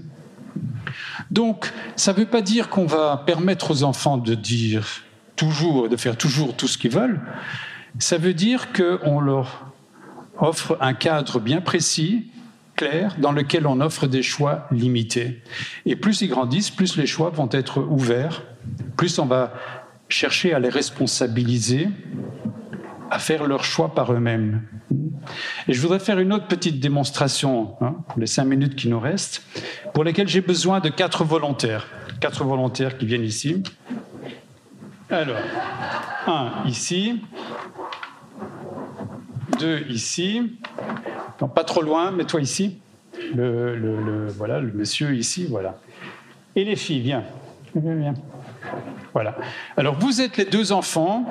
[1.32, 5.03] Donc, ça ne veut pas dire qu'on va permettre aux enfants de dire
[5.36, 7.22] toujours, de faire toujours tout ce qu'ils veulent.
[7.99, 9.72] Ça veut dire qu'on leur
[10.39, 12.32] offre un cadre bien précis,
[12.78, 15.41] clair, dans lequel on offre des choix limités.
[15.86, 18.43] Et plus ils grandissent, plus les choix vont être ouverts,
[18.95, 19.53] plus on va
[20.07, 21.89] chercher à les responsabiliser,
[23.11, 24.61] à faire leurs choix par eux-mêmes.
[25.67, 28.99] Et je voudrais faire une autre petite démonstration hein, pour les cinq minutes qui nous
[28.99, 29.43] restent,
[29.93, 31.88] pour lesquelles j'ai besoin de quatre volontaires.
[32.21, 33.63] Quatre volontaires qui viennent ici.
[35.09, 35.38] Alors,
[36.28, 37.21] un ici,
[39.60, 40.58] deux ici,
[41.41, 42.80] non, pas trop loin, mets-toi ici.
[43.36, 45.80] Le, voilà, le monsieur ici, voilà.
[46.55, 47.24] Et les filles, viens.
[47.76, 48.14] viens.
[49.14, 49.36] Voilà.
[49.76, 51.26] Alors vous êtes les deux enfants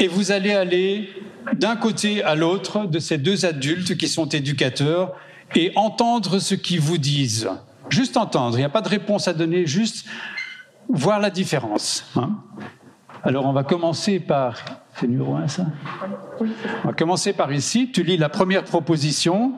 [0.00, 1.10] et vous allez aller
[1.54, 5.14] d'un côté à l'autre de ces deux adultes qui sont éducateurs
[5.54, 7.48] et entendre ce qu'ils vous disent.
[7.88, 10.06] Juste entendre, il n'y a pas de réponse à donner, juste
[10.88, 12.04] voir la différence.
[12.16, 12.32] Hein.
[13.22, 14.56] Alors on va commencer par...
[14.98, 15.66] C'est numéro un ça
[16.84, 17.92] On va commencer par ici.
[17.92, 19.52] Tu lis la première proposition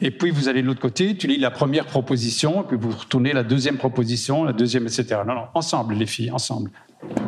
[0.00, 2.90] et puis vous allez de l'autre côté, tu lis la première proposition, et puis vous
[2.90, 5.20] retournez la deuxième proposition, la deuxième, etc.
[5.24, 6.72] Non, non, ensemble les filles, ensemble.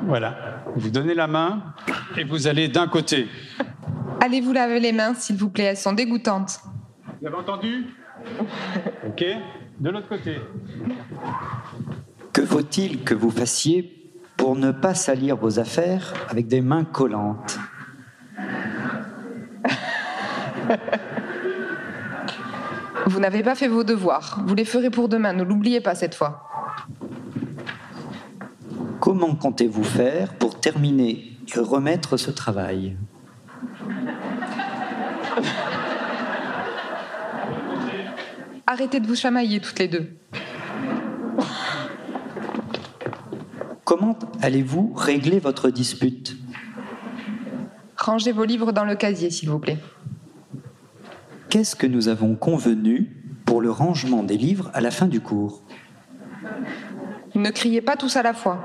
[0.07, 0.65] Voilà.
[0.75, 1.63] Vous donnez la main
[2.17, 3.29] et vous allez d'un côté.
[4.21, 6.59] Allez vous laver les mains, s'il vous plaît, elles sont dégoûtantes.
[7.21, 7.87] Vous avez entendu?
[9.07, 9.25] Ok.
[9.79, 10.39] De l'autre côté.
[12.33, 14.04] Que faut-il que vous fassiez
[14.37, 17.59] pour ne pas salir vos affaires avec des mains collantes
[23.07, 24.41] Vous n'avez pas fait vos devoirs.
[24.47, 25.35] Vous les ferez pour demain.
[25.35, 26.49] Ne l'oubliez pas cette fois.
[28.99, 32.97] Comment comptez-vous faire pour terminer et remettre ce travail?
[38.67, 40.17] Arrêtez de vous chamailler toutes les deux.
[43.85, 46.37] Comment allez-vous régler votre dispute?
[47.97, 49.79] Rangez vos livres dans le casier, s'il vous plaît.
[51.51, 55.63] Qu'est-ce que nous avons convenu pour le rangement des livres à la fin du cours?
[57.35, 58.59] Ne criez pas tous à la fois.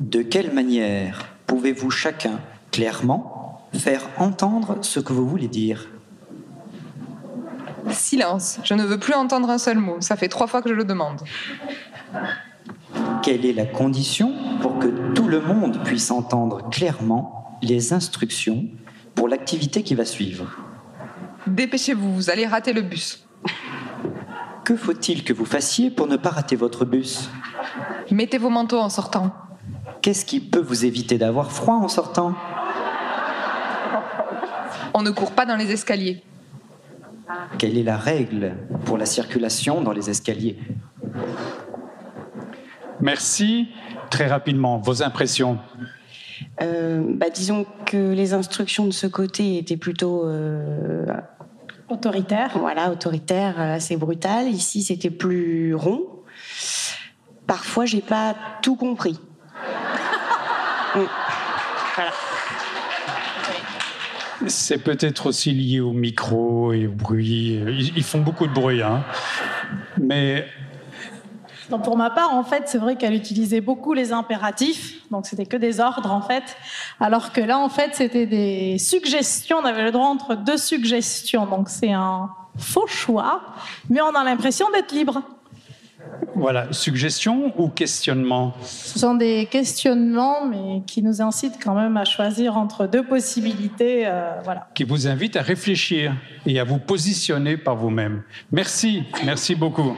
[0.00, 2.40] De quelle manière pouvez-vous chacun
[2.70, 5.88] clairement faire entendre ce que vous voulez dire?
[7.90, 10.74] Silence, je ne veux plus entendre un seul mot, ça fait trois fois que je
[10.74, 11.20] le demande.
[13.22, 18.66] Quelle est la condition pour que tout le monde puisse entendre clairement les instructions
[19.14, 20.46] pour l'activité qui va suivre?
[21.46, 23.24] Dépêchez-vous, vous allez rater le bus.
[24.64, 27.30] Que faut-il que vous fassiez pour ne pas rater votre bus?
[28.10, 29.32] Mettez vos manteaux en sortant.
[30.00, 32.34] Qu'est-ce qui peut vous éviter d'avoir froid en sortant?
[34.94, 36.22] On ne court pas dans les escaliers.
[37.58, 40.58] Quelle est la règle pour la circulation dans les escaliers?
[43.00, 43.68] Merci.
[44.10, 45.58] Très rapidement, vos impressions
[46.60, 51.06] euh, bah, disons que les instructions de ce côté étaient plutôt euh,
[51.88, 52.58] autoritaires.
[52.58, 54.48] Voilà, autoritaires, assez brutales.
[54.48, 56.02] Ici, c'était plus rond.
[57.46, 59.18] Parfois, j'ai pas tout compris.
[60.94, 61.06] Mm.
[64.46, 67.60] C'est peut-être aussi lié au micro et au bruit.
[67.96, 69.02] Ils, font beaucoup de bruit, hein.
[69.98, 70.46] Mais
[71.72, 75.46] donc pour ma part, en fait, c'est vrai qu'elle utilisait beaucoup les impératifs, donc c'était
[75.46, 76.42] que des ordres en fait,
[77.00, 79.56] alors que là, en fait, c'était des suggestions.
[79.62, 83.40] On avait le droit entre deux suggestions, donc c'est un faux choix,
[83.88, 85.22] mais on a l'impression d'être libre.
[86.34, 92.04] Voilà, suggestion ou questionnement Ce sont des questionnements, mais qui nous incitent quand même à
[92.04, 94.06] choisir entre deux possibilités.
[94.06, 94.68] Euh, voilà.
[94.74, 96.14] Qui vous invitent à réfléchir
[96.44, 98.24] et à vous positionner par vous-même.
[98.50, 99.96] Merci, merci beaucoup.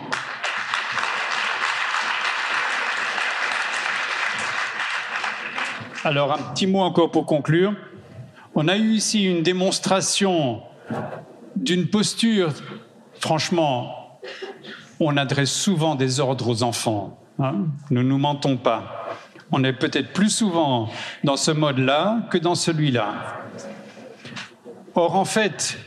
[6.05, 7.75] Alors, un petit mot encore pour conclure.
[8.55, 10.61] On a eu ici une démonstration
[11.57, 12.53] d'une posture,
[13.21, 14.21] franchement,
[15.01, 17.19] on adresse souvent des ordres aux enfants.
[17.39, 17.55] Hein.
[17.91, 19.09] ne nous mentons pas.
[19.51, 20.91] On est peut-être plus souvent
[21.25, 23.15] dans ce mode-là que dans celui-là.
[24.95, 25.79] Or, en fait,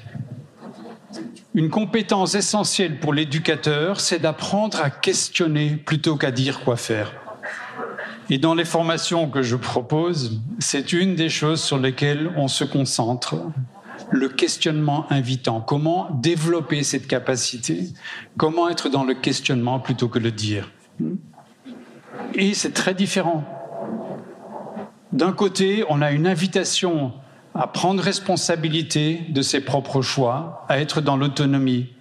[1.53, 7.26] une compétence essentielle pour l'éducateur, c'est d'apprendre à questionner plutôt qu'à dire quoi faire.
[8.29, 12.63] Et dans les formations que je propose, c'est une des choses sur lesquelles on se
[12.65, 13.35] concentre,
[14.11, 15.61] le questionnement invitant.
[15.61, 17.89] Comment développer cette capacité?
[18.37, 20.71] Comment être dans le questionnement plutôt que le dire?
[22.33, 23.45] Et c'est très différent.
[25.13, 27.13] D'un côté, on a une invitation
[27.55, 31.93] à prendre responsabilité de ses propres choix, à être dans l'autonomie,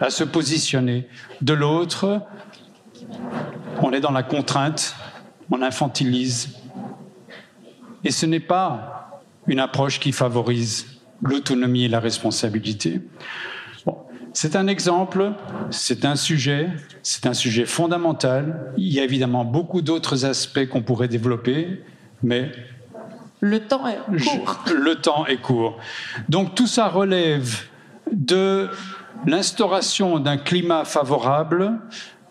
[0.00, 1.06] à se positionner.
[1.40, 2.22] De l'autre,
[3.82, 4.96] on est dans la contrainte,
[5.50, 6.56] on infantilise.
[8.04, 10.86] Et ce n'est pas une approche qui favorise
[11.22, 13.00] l'autonomie et la responsabilité.
[14.32, 15.32] c'est un exemple,
[15.70, 16.68] c'est un sujet,
[17.02, 18.72] c'est un sujet fondamental.
[18.76, 21.82] Il y a évidemment beaucoup d'autres aspects qu'on pourrait développer,
[22.22, 22.52] mais
[23.40, 24.64] le temps est court.
[24.74, 25.78] le temps est court.
[26.28, 27.64] Donc tout ça relève
[28.12, 28.68] de
[29.26, 31.78] l'instauration d'un climat favorable,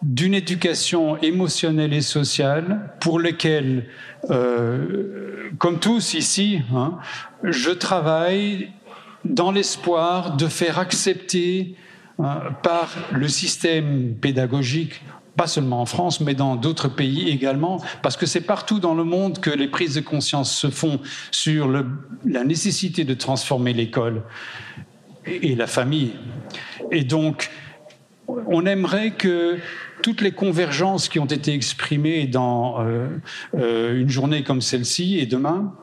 [0.03, 3.87] d'une éducation émotionnelle et sociale pour lesquelles,
[4.29, 6.97] euh, comme tous ici, hein,
[7.43, 8.69] je travaille
[9.23, 11.75] dans l'espoir de faire accepter
[12.19, 15.01] hein, par le système pédagogique
[15.35, 19.03] pas seulement en France, mais dans d'autres pays également, parce que c'est partout dans le
[19.03, 20.99] monde que les prises de conscience se font
[21.31, 21.69] sur
[22.23, 24.21] la nécessité de transformer l'école
[25.25, 26.11] et la famille.
[26.91, 27.49] Et donc,
[28.27, 29.57] on aimerait que
[30.03, 33.07] toutes les convergences qui ont été exprimées dans euh,
[33.55, 35.73] euh, une journée comme celle-ci et demain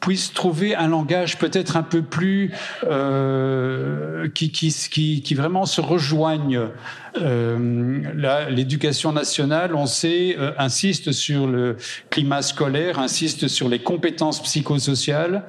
[0.00, 2.52] puissent trouver un langage peut-être un peu plus
[2.84, 6.60] euh, qui, qui, qui, qui, vraiment se rejoigne.
[7.20, 11.76] Euh, L'éducation nationale, on sait, euh, insiste sur le
[12.10, 15.44] climat scolaire, insiste sur les compétences psychosociales.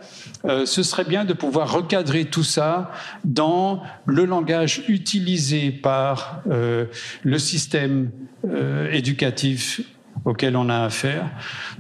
[0.46, 2.92] Euh, ce serait bien de pouvoir recadrer tout ça
[3.24, 8.12] dans le langage utilisé par le système
[8.92, 9.82] éducatif
[10.26, 11.30] auquel on a affaire.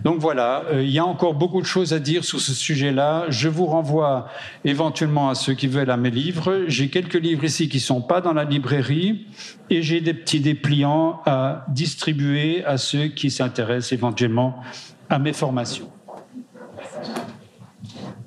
[0.03, 3.25] Donc voilà, euh, il y a encore beaucoup de choses à dire sur ce sujet-là.
[3.29, 4.27] Je vous renvoie
[4.65, 6.63] éventuellement à ceux qui veulent à mes livres.
[6.67, 9.27] J'ai quelques livres ici qui ne sont pas dans la librairie
[9.69, 14.61] et j'ai des petits dépliants à distribuer à ceux qui s'intéressent éventuellement
[15.09, 15.89] à mes formations.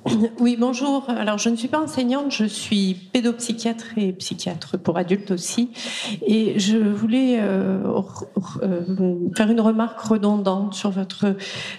[0.40, 1.08] Oui, bonjour.
[1.08, 5.70] Alors, je ne suis pas enseignante, je suis pédopsychiatre et psychiatre pour adultes aussi.
[6.26, 7.78] Et je voulais euh,
[8.62, 11.36] euh, faire une remarque redondante sur votre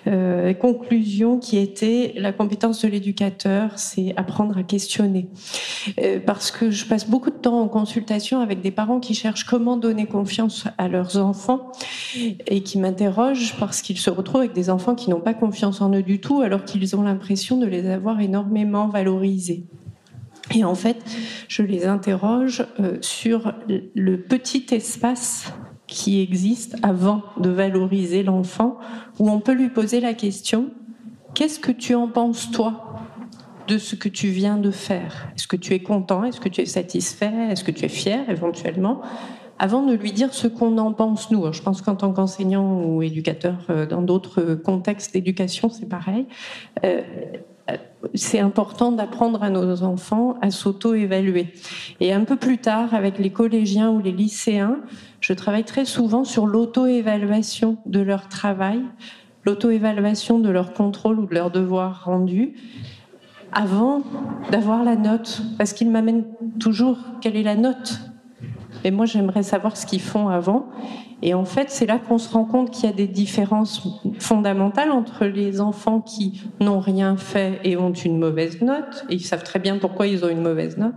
[0.08, 5.28] euh, conclusion qui était la compétence de l'éducateur, c'est apprendre à questionner.
[6.26, 9.78] parce que je passe beaucoup de temps en consultation avec des parents qui cherchent comment
[9.78, 11.72] donner confiance à leurs enfants
[12.48, 15.92] et qui m'interrogent parce qu'ils se retrouvent avec des enfants qui n'ont pas confiance en
[15.94, 19.66] eux du tout alors qu'ils ont l'impression de les avoir énormément valorisés.
[20.54, 21.04] Et en fait,
[21.48, 25.54] je les interroge euh, sur le petit espace
[25.88, 28.78] qui existe avant de valoriser l'enfant,
[29.20, 30.72] où on peut lui poser la question,
[31.34, 33.00] qu'est-ce que tu en penses toi
[33.68, 35.28] de ce que tu viens de faire?
[35.36, 36.24] Est-ce que tu es content?
[36.24, 37.32] Est-ce que tu es satisfait?
[37.50, 39.02] Est-ce que tu es fier éventuellement?
[39.60, 41.54] Avant de lui dire ce qu'on en pense nous.
[41.54, 46.26] Je pense qu'en tant qu'enseignant ou éducateur euh, dans d'autres contextes d'éducation, c'est pareil.
[46.84, 47.02] Euh,
[48.16, 51.54] c'est important d'apprendre à nos enfants à s'auto-évaluer.
[52.00, 54.78] Et un peu plus tard, avec les collégiens ou les lycéens,
[55.22, 58.82] je travaille très souvent sur l'auto-évaluation de leur travail,
[59.46, 62.56] l'auto-évaluation de leur contrôle ou de leur devoir rendu,
[63.54, 64.02] avant
[64.52, 66.26] d'avoir la note, parce qu'ils m'amènent
[66.60, 68.00] toujours quelle est la note.
[68.84, 70.68] Et moi, j'aimerais savoir ce qu'ils font avant.
[71.22, 73.82] Et en fait, c'est là qu'on se rend compte qu'il y a des différences
[74.20, 79.26] fondamentales entre les enfants qui n'ont rien fait et ont une mauvaise note, et ils
[79.26, 80.96] savent très bien pourquoi ils ont une mauvaise note,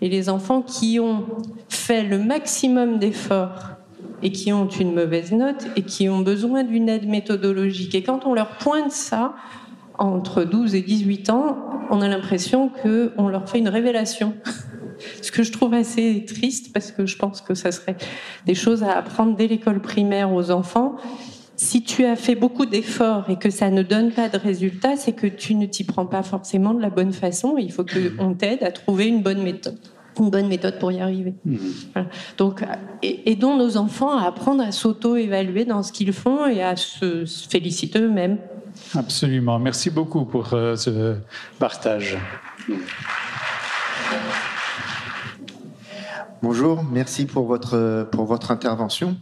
[0.00, 1.24] et les enfants qui ont
[1.68, 3.70] fait le maximum d'efforts
[4.22, 7.96] et qui ont une mauvaise note et qui ont besoin d'une aide méthodologique.
[7.96, 9.34] Et quand on leur pointe ça,
[9.98, 11.58] entre 12 et 18 ans,
[11.90, 14.34] on a l'impression qu'on leur fait une révélation.
[15.22, 17.96] Ce que je trouve assez triste parce que je pense que ça serait
[18.46, 20.96] des choses à apprendre dès l'école primaire aux enfants.
[21.56, 25.12] Si tu as fait beaucoup d'efforts et que ça ne donne pas de résultats, c'est
[25.12, 27.56] que tu ne t'y prends pas forcément de la bonne façon.
[27.58, 29.78] Il faut qu'on t'aide à trouver une bonne méthode
[30.20, 31.34] une bonne méthode pour y arriver.
[31.44, 31.56] Mmh.
[32.38, 32.64] Donc,
[33.02, 38.00] aidons nos enfants à apprendre à s'auto-évaluer dans ce qu'ils font et à se féliciter
[38.00, 38.38] eux-mêmes.
[38.94, 39.58] Absolument.
[39.58, 41.16] Merci beaucoup pour euh, ce
[41.58, 42.16] partage.
[46.44, 49.16] Bonjour, merci pour votre, pour votre intervention.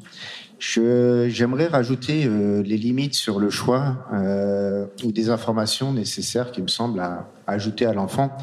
[0.58, 6.66] J'aimerais rajouter euh, les limites sur le choix euh, ou des informations nécessaires qui me
[6.66, 7.00] semblent
[7.46, 8.36] ajouter à l'enfant.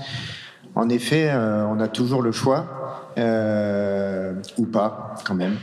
[0.75, 3.08] En effet, euh, on a toujours le choix.
[3.19, 5.57] Euh, ou pas quand même.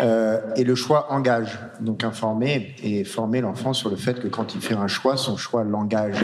[0.00, 4.54] Euh, et le choix engage, donc informer et former l'enfant sur le fait que quand
[4.54, 6.16] il fait un choix, son choix l'engage.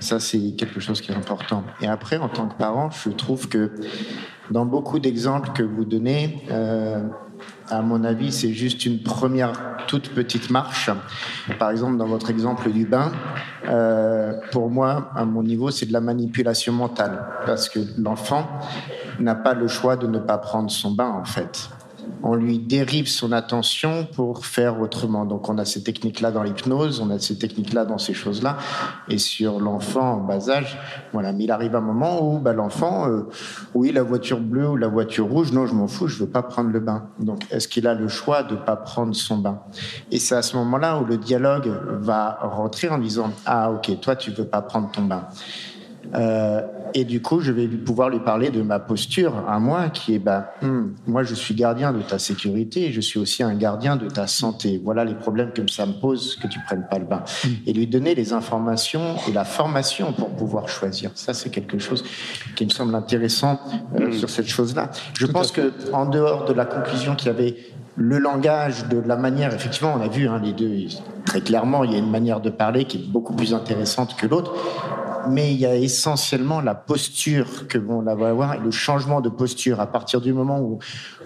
[0.00, 1.64] Ça, c'est quelque chose qui est important.
[1.80, 3.72] Et après, en tant que parent, je trouve que
[4.50, 7.02] dans beaucoup d'exemples que vous donnez, euh,
[7.68, 9.52] à mon avis, c'est juste une première
[9.86, 10.90] toute petite marche.
[11.58, 13.12] Par exemple, dans votre exemple du bain,
[13.68, 18.48] euh, pour moi, à mon niveau, c'est de la manipulation mentale, parce que l'enfant
[19.18, 21.70] n'a pas le choix de ne pas prendre son bain, en fait
[22.22, 25.24] on lui dérive son attention pour faire autrement.
[25.24, 28.56] Donc on a ces techniques-là dans l'hypnose, on a ces techniques-là dans ces choses-là.
[29.08, 30.78] Et sur l'enfant en bas âge,
[31.12, 31.32] voilà.
[31.32, 33.28] Mais il arrive un moment où bah, l'enfant, euh,
[33.74, 36.42] oui, la voiture bleue ou la voiture rouge, non, je m'en fous, je veux pas
[36.42, 37.08] prendre le bain.
[37.18, 39.60] Donc est-ce qu'il a le choix de pas prendre son bain?
[40.10, 44.16] Et c'est à ce moment-là où le dialogue va rentrer en disant ah ok, toi
[44.16, 45.26] tu veux pas prendre ton bain.
[46.14, 46.62] Euh,
[46.94, 50.18] et du coup, je vais pouvoir lui parler de ma posture à moi, qui est,
[50.18, 50.46] ben,
[51.06, 54.26] moi, je suis gardien de ta sécurité, et je suis aussi un gardien de ta
[54.26, 54.80] santé.
[54.82, 57.22] Voilà les problèmes que ça me pose que tu prennes pas le bain.
[57.66, 61.10] Et lui donner les informations et la formation pour pouvoir choisir.
[61.14, 62.04] Ça, c'est quelque chose
[62.54, 63.60] qui me semble intéressant
[64.00, 64.12] euh, hmm.
[64.12, 64.90] sur cette chose-là.
[65.18, 67.56] Je pense que, en dehors de la conclusion qu'il y avait
[67.96, 70.70] le langage, de la manière, effectivement, on a vu hein, les deux,
[71.24, 74.26] très clairement, il y a une manière de parler qui est beaucoup plus intéressante que
[74.26, 74.52] l'autre
[75.28, 79.28] mais il y a essentiellement la posture que on va avoir et le changement de
[79.28, 79.80] posture.
[79.80, 80.78] À partir du moment où,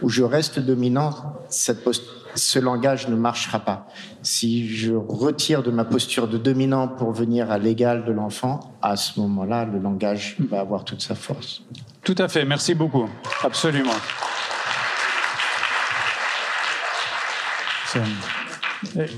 [0.03, 1.15] où je reste dominant,
[1.51, 3.87] ce langage ne marchera pas.
[4.23, 8.97] Si je retire de ma posture de dominant pour venir à l'égal de l'enfant, à
[8.97, 11.63] ce moment-là, le langage va avoir toute sa force.
[12.05, 13.09] Tout à fait, merci beaucoup.
[13.43, 13.91] Absolument.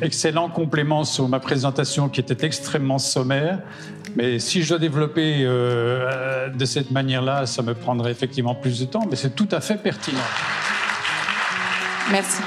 [0.00, 3.60] Excellent complément sur ma présentation qui était extrêmement sommaire.
[4.16, 8.84] Mais si je dois développer euh, de cette manière-là, ça me prendrait effectivement plus de
[8.84, 10.18] temps, mais c'est tout à fait pertinent.
[12.10, 12.42] Merci.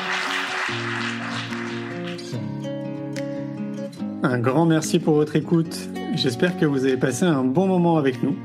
[4.24, 5.78] Un grand merci pour votre écoute.
[6.16, 8.36] J'espère que vous avez passé un bon moment avec nous.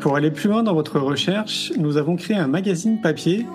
[0.00, 3.46] Pour aller plus loin dans votre recherche, nous avons créé un magazine papier,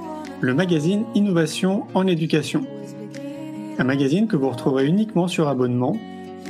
[0.41, 2.65] le magazine Innovation en éducation.
[3.77, 5.95] Un magazine que vous retrouverez uniquement sur abonnement